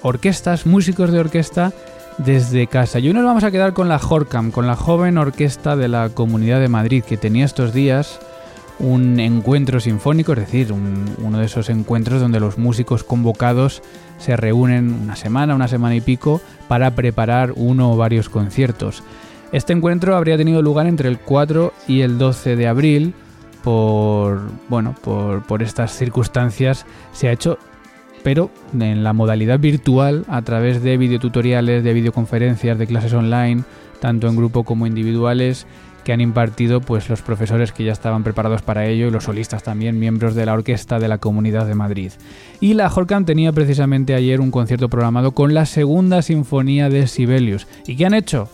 orquestas, 0.00 0.64
músicos 0.64 1.10
de 1.10 1.18
orquesta 1.18 1.72
desde 2.18 2.68
casa. 2.68 3.00
Y 3.00 3.08
hoy 3.08 3.14
nos 3.14 3.24
vamos 3.24 3.42
a 3.42 3.50
quedar 3.50 3.72
con 3.72 3.88
la 3.88 3.98
Jorcam, 3.98 4.52
con 4.52 4.68
la 4.68 4.76
joven 4.76 5.18
orquesta 5.18 5.74
de 5.74 5.88
la 5.88 6.10
Comunidad 6.10 6.60
de 6.60 6.68
Madrid, 6.68 7.02
que 7.02 7.16
tenía 7.16 7.44
estos 7.44 7.72
días 7.74 8.20
un 8.78 9.18
encuentro 9.18 9.80
sinfónico, 9.80 10.34
es 10.34 10.38
decir, 10.38 10.72
uno 10.72 11.38
de 11.38 11.46
esos 11.46 11.68
encuentros 11.68 12.20
donde 12.20 12.38
los 12.38 12.56
músicos 12.56 13.02
convocados 13.02 13.82
se 14.18 14.36
reúnen 14.36 14.92
una 15.02 15.16
semana, 15.16 15.56
una 15.56 15.66
semana 15.66 15.96
y 15.96 16.00
pico, 16.00 16.40
para 16.68 16.94
preparar 16.94 17.54
uno 17.56 17.92
o 17.92 17.96
varios 17.96 18.28
conciertos. 18.28 19.02
Este 19.50 19.72
encuentro 19.72 20.14
habría 20.14 20.36
tenido 20.36 20.62
lugar 20.62 20.86
entre 20.86 21.08
el 21.08 21.18
4 21.18 21.72
y 21.88 22.02
el 22.02 22.18
12 22.18 22.54
de 22.54 22.68
abril 22.68 23.14
por, 23.62 24.40
bueno, 24.68 24.94
por, 25.02 25.62
estas 25.62 25.96
circunstancias 25.96 26.86
se 27.12 27.28
ha 27.28 27.32
hecho 27.32 27.58
pero 28.22 28.50
en 28.78 29.02
la 29.02 29.12
modalidad 29.12 29.58
virtual 29.58 30.24
a 30.28 30.42
través 30.42 30.80
de 30.80 30.96
videotutoriales, 30.96 31.82
de 31.82 31.92
videoconferencias, 31.92 32.78
de 32.78 32.86
clases 32.86 33.12
online, 33.14 33.64
tanto 34.00 34.28
en 34.28 34.36
grupo 34.36 34.62
como 34.62 34.86
individuales 34.86 35.66
que 36.04 36.12
han 36.12 36.20
impartido 36.20 36.80
pues 36.80 37.08
los 37.08 37.22
profesores 37.22 37.72
que 37.72 37.84
ya 37.84 37.92
estaban 37.92 38.22
preparados 38.22 38.62
para 38.62 38.86
ello 38.86 39.06
y 39.06 39.10
los 39.10 39.24
solistas 39.24 39.62
también, 39.62 39.98
miembros 39.98 40.34
de 40.34 40.46
la 40.46 40.52
orquesta 40.52 40.98
de 40.98 41.08
la 41.08 41.18
Comunidad 41.18 41.66
de 41.66 41.74
Madrid. 41.74 42.12
Y 42.60 42.74
la 42.74 42.92
Holcam 42.92 43.24
tenía 43.24 43.52
precisamente 43.52 44.14
ayer 44.14 44.40
un 44.40 44.50
concierto 44.50 44.88
programado 44.88 45.32
con 45.32 45.54
la 45.54 45.66
segunda 45.66 46.22
sinfonía 46.22 46.88
de 46.88 47.06
Sibelius. 47.06 47.66
¿Y 47.86 47.96
qué 47.96 48.06
han 48.06 48.14
hecho? 48.14 48.48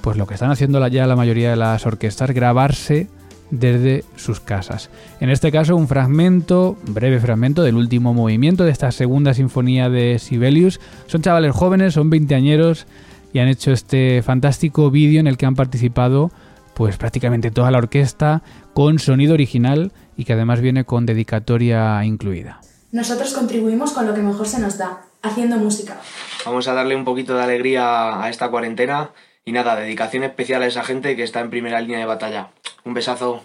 Pues 0.00 0.16
lo 0.16 0.26
que 0.26 0.34
están 0.34 0.50
haciendo 0.50 0.86
ya 0.88 1.06
la 1.06 1.16
mayoría 1.16 1.50
de 1.50 1.56
las 1.56 1.84
orquestas, 1.86 2.30
grabarse 2.30 3.08
desde 3.50 4.04
sus 4.16 4.40
casas. 4.40 4.90
En 5.20 5.30
este 5.30 5.52
caso, 5.52 5.76
un 5.76 5.88
fragmento, 5.88 6.76
breve 6.86 7.20
fragmento 7.20 7.62
del 7.62 7.76
último 7.76 8.12
movimiento 8.12 8.64
de 8.64 8.72
esta 8.72 8.90
segunda 8.92 9.34
sinfonía 9.34 9.88
de 9.88 10.18
Sibelius. 10.18 10.80
Son 11.06 11.22
chavales 11.22 11.54
jóvenes, 11.54 11.94
son 11.94 12.10
veinteañeros 12.10 12.86
y 13.32 13.38
han 13.38 13.48
hecho 13.48 13.72
este 13.72 14.22
fantástico 14.22 14.90
vídeo 14.90 15.20
en 15.20 15.26
el 15.26 15.36
que 15.36 15.46
han 15.46 15.54
participado 15.54 16.30
pues 16.74 16.98
prácticamente 16.98 17.50
toda 17.50 17.70
la 17.70 17.78
orquesta 17.78 18.42
con 18.74 18.98
sonido 18.98 19.34
original 19.34 19.92
y 20.16 20.24
que 20.24 20.34
además 20.34 20.60
viene 20.60 20.84
con 20.84 21.06
dedicatoria 21.06 22.04
incluida. 22.04 22.60
Nosotros 22.92 23.32
contribuimos 23.32 23.92
con 23.92 24.06
lo 24.06 24.14
que 24.14 24.22
mejor 24.22 24.46
se 24.46 24.60
nos 24.60 24.76
da, 24.76 25.02
haciendo 25.22 25.56
música. 25.56 25.98
Vamos 26.44 26.68
a 26.68 26.74
darle 26.74 26.94
un 26.94 27.04
poquito 27.04 27.34
de 27.34 27.42
alegría 27.42 28.22
a 28.22 28.28
esta 28.28 28.48
cuarentena 28.48 29.10
y 29.44 29.52
nada, 29.52 29.76
dedicación 29.76 30.22
especial 30.24 30.62
a 30.62 30.66
esa 30.66 30.84
gente 30.84 31.16
que 31.16 31.22
está 31.22 31.40
en 31.40 31.50
primera 31.50 31.80
línea 31.80 31.98
de 31.98 32.06
batalla. 32.06 32.48
Un 32.86 32.94
besazo. 32.94 33.42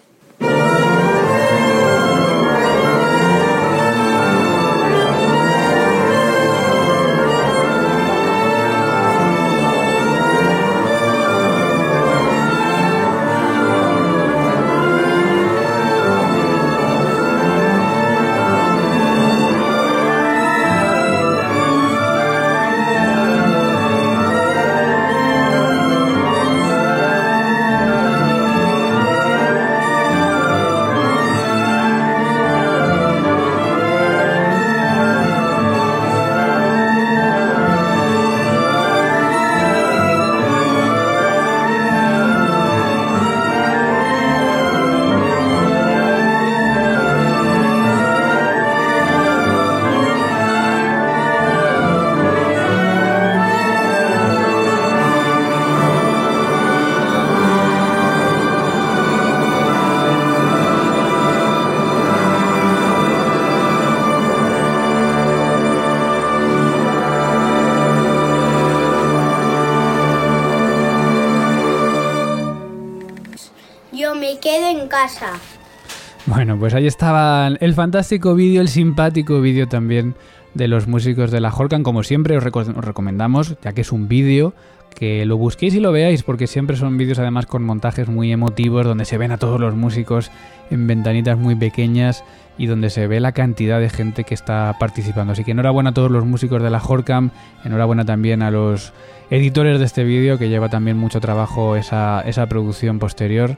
Bueno, 76.28 76.58
pues 76.58 76.74
ahí 76.74 76.86
estaba 76.86 77.48
el 77.48 77.74
fantástico 77.74 78.36
vídeo, 78.36 78.62
el 78.62 78.68
simpático 78.68 79.42
vídeo 79.42 79.68
también 79.68 80.16
de 80.54 80.68
los 80.68 80.88
músicos 80.88 81.32
de 81.32 81.42
la 81.42 81.50
Holcan. 81.50 81.84
Como 81.84 82.04
siempre 82.04 82.38
os, 82.38 82.44
recomendamos, 82.44 83.56
ya 83.64 83.74
que 83.74 83.82
es 83.82 83.92
un 83.92 84.08
vídeo, 84.08 84.54
que 84.94 85.26
lo 85.26 85.38
busquéis 85.38 85.74
y 85.74 85.80
lo 85.80 85.92
veáis, 85.92 86.22
porque 86.22 86.46
siempre 86.46 86.76
son 86.76 86.98
vídeos 86.98 87.18
además 87.18 87.48
con 87.48 87.64
montajes 87.64 88.08
muy 88.08 88.32
emotivos, 88.32 88.86
donde 88.86 89.06
se 89.06 89.18
ven 89.18 89.32
a 89.32 89.38
todos 89.38 89.60
los 89.60 89.74
músicos 89.74 90.30
en 90.70 90.86
ventanitas 90.86 91.38
muy 91.38 91.56
pequeñas 91.56 92.24
y 92.58 92.68
donde 92.68 92.92
se 92.92 93.08
ve 93.08 93.20
la 93.20 93.32
cantidad 93.32 93.80
de 93.80 93.90
gente 93.90 94.24
que 94.24 94.36
está 94.36 94.76
participando. 94.80 95.34
Así 95.34 95.44
que 95.44 95.52
enhorabuena 95.52 95.90
a 95.90 95.94
todos 95.94 96.12
los 96.12 96.26
músicos 96.26 96.62
de 96.62 96.70
la 96.70 96.80
Holcam, 96.80 97.32
enhorabuena 97.66 98.06
también 98.06 98.44
a 98.44 98.52
los 98.52 98.94
editores 99.32 99.80
de 99.80 99.86
este 99.86 100.04
vídeo, 100.04 100.38
que 100.38 100.50
lleva 100.50 100.70
también 100.70 100.98
mucho 100.98 101.20
trabajo 101.20 101.76
esa, 101.76 102.22
esa 102.22 102.46
producción 102.48 103.00
posterior. 103.00 103.58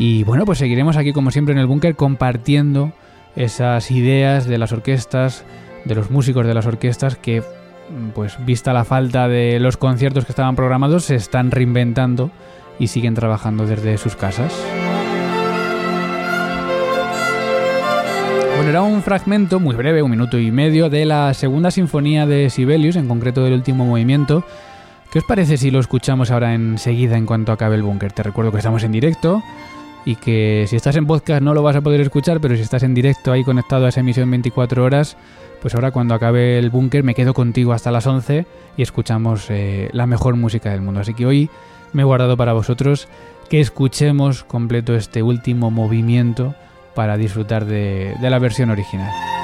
Y 0.00 0.24
bueno, 0.24 0.46
pues 0.46 0.56
seguiremos 0.56 0.96
aquí 0.96 1.12
como 1.12 1.30
siempre 1.30 1.52
en 1.52 1.58
el 1.58 1.66
búnker 1.66 1.94
compartiendo 1.94 2.90
esas 3.36 3.90
ideas 3.90 4.46
de 4.46 4.56
las 4.56 4.72
orquestas, 4.72 5.44
de 5.84 5.94
los 5.94 6.10
músicos 6.10 6.46
de 6.46 6.54
las 6.54 6.64
orquestas 6.64 7.16
que, 7.16 7.42
pues 8.14 8.42
vista 8.46 8.72
la 8.72 8.84
falta 8.84 9.28
de 9.28 9.60
los 9.60 9.76
conciertos 9.76 10.24
que 10.24 10.32
estaban 10.32 10.56
programados, 10.56 11.04
se 11.04 11.16
están 11.16 11.50
reinventando 11.50 12.30
y 12.78 12.86
siguen 12.86 13.12
trabajando 13.12 13.66
desde 13.66 13.98
sus 13.98 14.16
casas. 14.16 14.58
Bueno, 18.56 18.70
era 18.70 18.80
un 18.80 19.02
fragmento 19.02 19.60
muy 19.60 19.76
breve, 19.76 20.02
un 20.02 20.12
minuto 20.12 20.38
y 20.38 20.50
medio, 20.50 20.88
de 20.88 21.04
la 21.04 21.34
segunda 21.34 21.70
sinfonía 21.70 22.24
de 22.24 22.48
Sibelius, 22.48 22.96
en 22.96 23.06
concreto 23.06 23.44
del 23.44 23.52
último 23.52 23.84
movimiento. 23.84 24.44
¿Qué 25.12 25.18
os 25.18 25.24
parece 25.26 25.58
si 25.58 25.70
lo 25.70 25.78
escuchamos 25.78 26.30
ahora 26.30 26.54
enseguida 26.54 27.18
en 27.18 27.26
cuanto 27.26 27.52
acabe 27.52 27.76
el 27.76 27.82
búnker? 27.82 28.12
Te 28.12 28.22
recuerdo 28.22 28.50
que 28.50 28.58
estamos 28.58 28.82
en 28.82 28.92
directo 28.92 29.42
y 30.04 30.16
que 30.16 30.64
si 30.68 30.76
estás 30.76 30.96
en 30.96 31.06
podcast 31.06 31.42
no 31.42 31.54
lo 31.54 31.62
vas 31.62 31.76
a 31.76 31.80
poder 31.80 32.00
escuchar, 32.00 32.40
pero 32.40 32.56
si 32.56 32.62
estás 32.62 32.82
en 32.82 32.94
directo 32.94 33.32
ahí 33.32 33.44
conectado 33.44 33.86
a 33.86 33.90
esa 33.90 34.00
emisión 34.00 34.30
24 34.30 34.84
horas, 34.84 35.16
pues 35.60 35.74
ahora 35.74 35.90
cuando 35.90 36.14
acabe 36.14 36.58
el 36.58 36.70
búnker 36.70 37.04
me 37.04 37.14
quedo 37.14 37.34
contigo 37.34 37.72
hasta 37.72 37.90
las 37.90 38.06
11 38.06 38.46
y 38.76 38.82
escuchamos 38.82 39.46
eh, 39.50 39.90
la 39.92 40.06
mejor 40.06 40.36
música 40.36 40.70
del 40.70 40.80
mundo. 40.80 41.00
Así 41.00 41.14
que 41.14 41.26
hoy 41.26 41.50
me 41.92 42.02
he 42.02 42.04
guardado 42.04 42.36
para 42.36 42.52
vosotros 42.52 43.08
que 43.48 43.60
escuchemos 43.60 44.44
completo 44.44 44.94
este 44.94 45.22
último 45.22 45.70
movimiento 45.70 46.54
para 46.94 47.16
disfrutar 47.16 47.64
de 47.64 48.16
la 48.20 48.38
versión 48.38 48.70
original. 48.70 49.39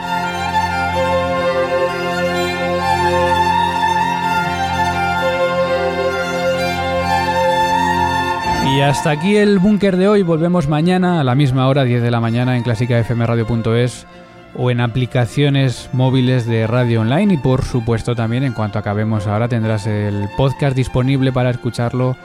Y 8.76 8.82
hasta 8.82 9.08
aquí 9.08 9.36
el 9.36 9.58
búnker 9.58 9.96
de 9.96 10.06
hoy. 10.06 10.22
Volvemos 10.22 10.68
mañana 10.68 11.18
a 11.18 11.24
la 11.24 11.34
misma 11.34 11.66
hora, 11.66 11.84
10 11.84 12.02
de 12.02 12.10
la 12.10 12.20
mañana, 12.20 12.58
en 12.58 12.62
clásicafmradio.es. 12.62 14.06
o 14.54 14.70
en 14.70 14.82
aplicaciones 14.82 15.88
móviles 15.94 16.44
de 16.44 16.66
radio 16.66 17.00
online 17.00 17.32
y 17.32 17.38
por 17.38 17.64
supuesto 17.64 18.14
también 18.14 18.44
en 18.44 18.52
cuanto 18.52 18.78
acabemos 18.78 19.26
ahora 19.26 19.48
tendrás 19.48 19.86
el 19.86 20.28
podcast 20.36 20.76
disponible 20.76 21.32
para 21.32 21.48
escucharlo 21.48 22.18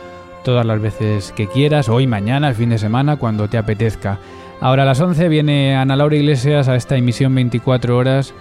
todas 0.43 0.65
las 0.65 0.81
veces 0.81 1.31
que 1.31 1.47
quieras, 1.47 1.87
hoy, 1.87 2.05
mañana, 2.05 2.49
el 2.49 2.55
fin 2.55 2.69
de 2.71 2.79
semana, 2.79 3.15
cuando 3.15 3.47
te 3.47 3.57
apetezca. 3.57 4.19
Ahora 4.59 4.83
a 4.83 4.87
las 4.87 4.99
11 4.99 5.29
viene 5.29 5.77
Ana 5.77 5.95
Laura 5.95 6.17
Iglesias 6.17 6.67
a 6.67 6.75
esta 6.75 6.97
emisión 6.97 7.33
24 7.33 7.95
horas 7.95 8.33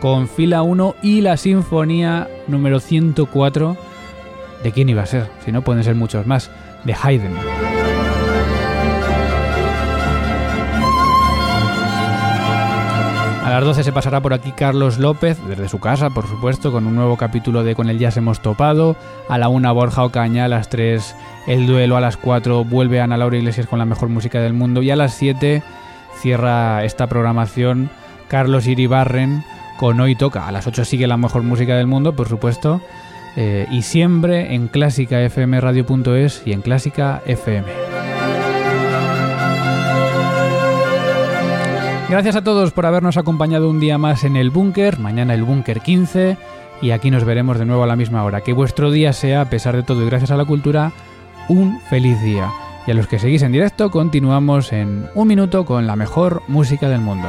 con 0.00 0.26
fila 0.26 0.62
1 0.62 0.96
y 1.00 1.20
la 1.20 1.36
sinfonía 1.36 2.26
número 2.48 2.80
104. 2.80 3.76
¿De 4.64 4.72
quién 4.72 4.88
iba 4.88 5.02
a 5.02 5.06
ser? 5.06 5.28
Si 5.44 5.52
no, 5.52 5.62
pueden 5.62 5.84
ser 5.84 5.94
muchos 5.94 6.26
más. 6.26 6.50
De 6.84 6.94
Haydn. 7.00 7.36
A 13.44 13.50
las 13.50 13.64
12 13.64 13.82
se 13.82 13.92
pasará 13.92 14.20
por 14.20 14.32
aquí 14.32 14.52
Carlos 14.52 14.98
López, 14.98 15.38
desde 15.46 15.68
su 15.68 15.80
casa, 15.80 16.10
por 16.10 16.26
supuesto, 16.28 16.70
con 16.70 16.86
un 16.86 16.94
nuevo 16.94 17.16
capítulo 17.16 17.64
de 17.64 17.74
Con 17.74 17.90
el 17.90 17.98
Jazz 17.98 18.16
hemos 18.16 18.40
topado. 18.40 18.96
A 19.28 19.36
la 19.36 19.48
1 19.48 19.74
Borja 19.74 20.04
Ocaña, 20.04 20.44
a 20.44 20.48
las 20.48 20.68
3 20.68 21.16
El 21.48 21.66
Duelo, 21.66 21.96
a 21.96 22.00
las 22.00 22.16
4 22.16 22.64
vuelve 22.64 23.00
Ana 23.00 23.16
Laura 23.16 23.36
Iglesias 23.36 23.66
con 23.66 23.78
la 23.78 23.84
mejor 23.84 24.08
música 24.08 24.40
del 24.40 24.52
mundo 24.52 24.80
y 24.80 24.90
a 24.90 24.96
las 24.96 25.14
7 25.14 25.62
cierra 26.20 26.84
esta 26.84 27.08
programación 27.08 27.90
Carlos 28.28 28.66
Iribarren 28.66 29.44
con 29.76 30.00
Hoy 30.00 30.14
Toca. 30.14 30.46
A 30.46 30.52
las 30.52 30.66
8 30.66 30.84
sigue 30.84 31.06
la 31.06 31.16
mejor 31.16 31.42
música 31.42 31.76
del 31.76 31.88
mundo, 31.88 32.14
por 32.14 32.28
supuesto. 32.28 32.80
Eh, 33.36 33.66
y 33.70 33.82
siempre 33.82 34.54
en 34.54 34.68
clásicafmradio.es 34.68 36.42
y 36.44 36.52
en 36.52 36.60
Clásica 36.60 37.22
FM. 37.26 37.66
Gracias 42.10 42.36
a 42.36 42.44
todos 42.44 42.72
por 42.72 42.84
habernos 42.84 43.16
acompañado 43.16 43.70
un 43.70 43.80
día 43.80 43.96
más 43.96 44.24
en 44.24 44.36
el 44.36 44.50
búnker, 44.50 44.98
mañana 44.98 45.32
el 45.32 45.44
búnker 45.44 45.80
15 45.80 46.36
y 46.82 46.90
aquí 46.90 47.10
nos 47.10 47.24
veremos 47.24 47.58
de 47.58 47.64
nuevo 47.64 47.84
a 47.84 47.86
la 47.86 47.96
misma 47.96 48.22
hora. 48.24 48.42
Que 48.42 48.52
vuestro 48.52 48.90
día 48.90 49.14
sea, 49.14 49.40
a 49.40 49.48
pesar 49.48 49.76
de 49.76 49.82
todo 49.82 50.02
y 50.02 50.06
gracias 50.06 50.30
a 50.30 50.36
la 50.36 50.44
cultura, 50.44 50.92
un 51.48 51.80
feliz 51.88 52.20
día. 52.20 52.50
Y 52.86 52.90
a 52.90 52.94
los 52.94 53.06
que 53.06 53.18
seguís 53.18 53.42
en 53.42 53.52
directo, 53.52 53.90
continuamos 53.90 54.72
en 54.72 55.06
un 55.14 55.28
minuto 55.28 55.64
con 55.64 55.86
la 55.86 55.96
mejor 55.96 56.42
música 56.48 56.88
del 56.88 57.00
mundo. 57.00 57.28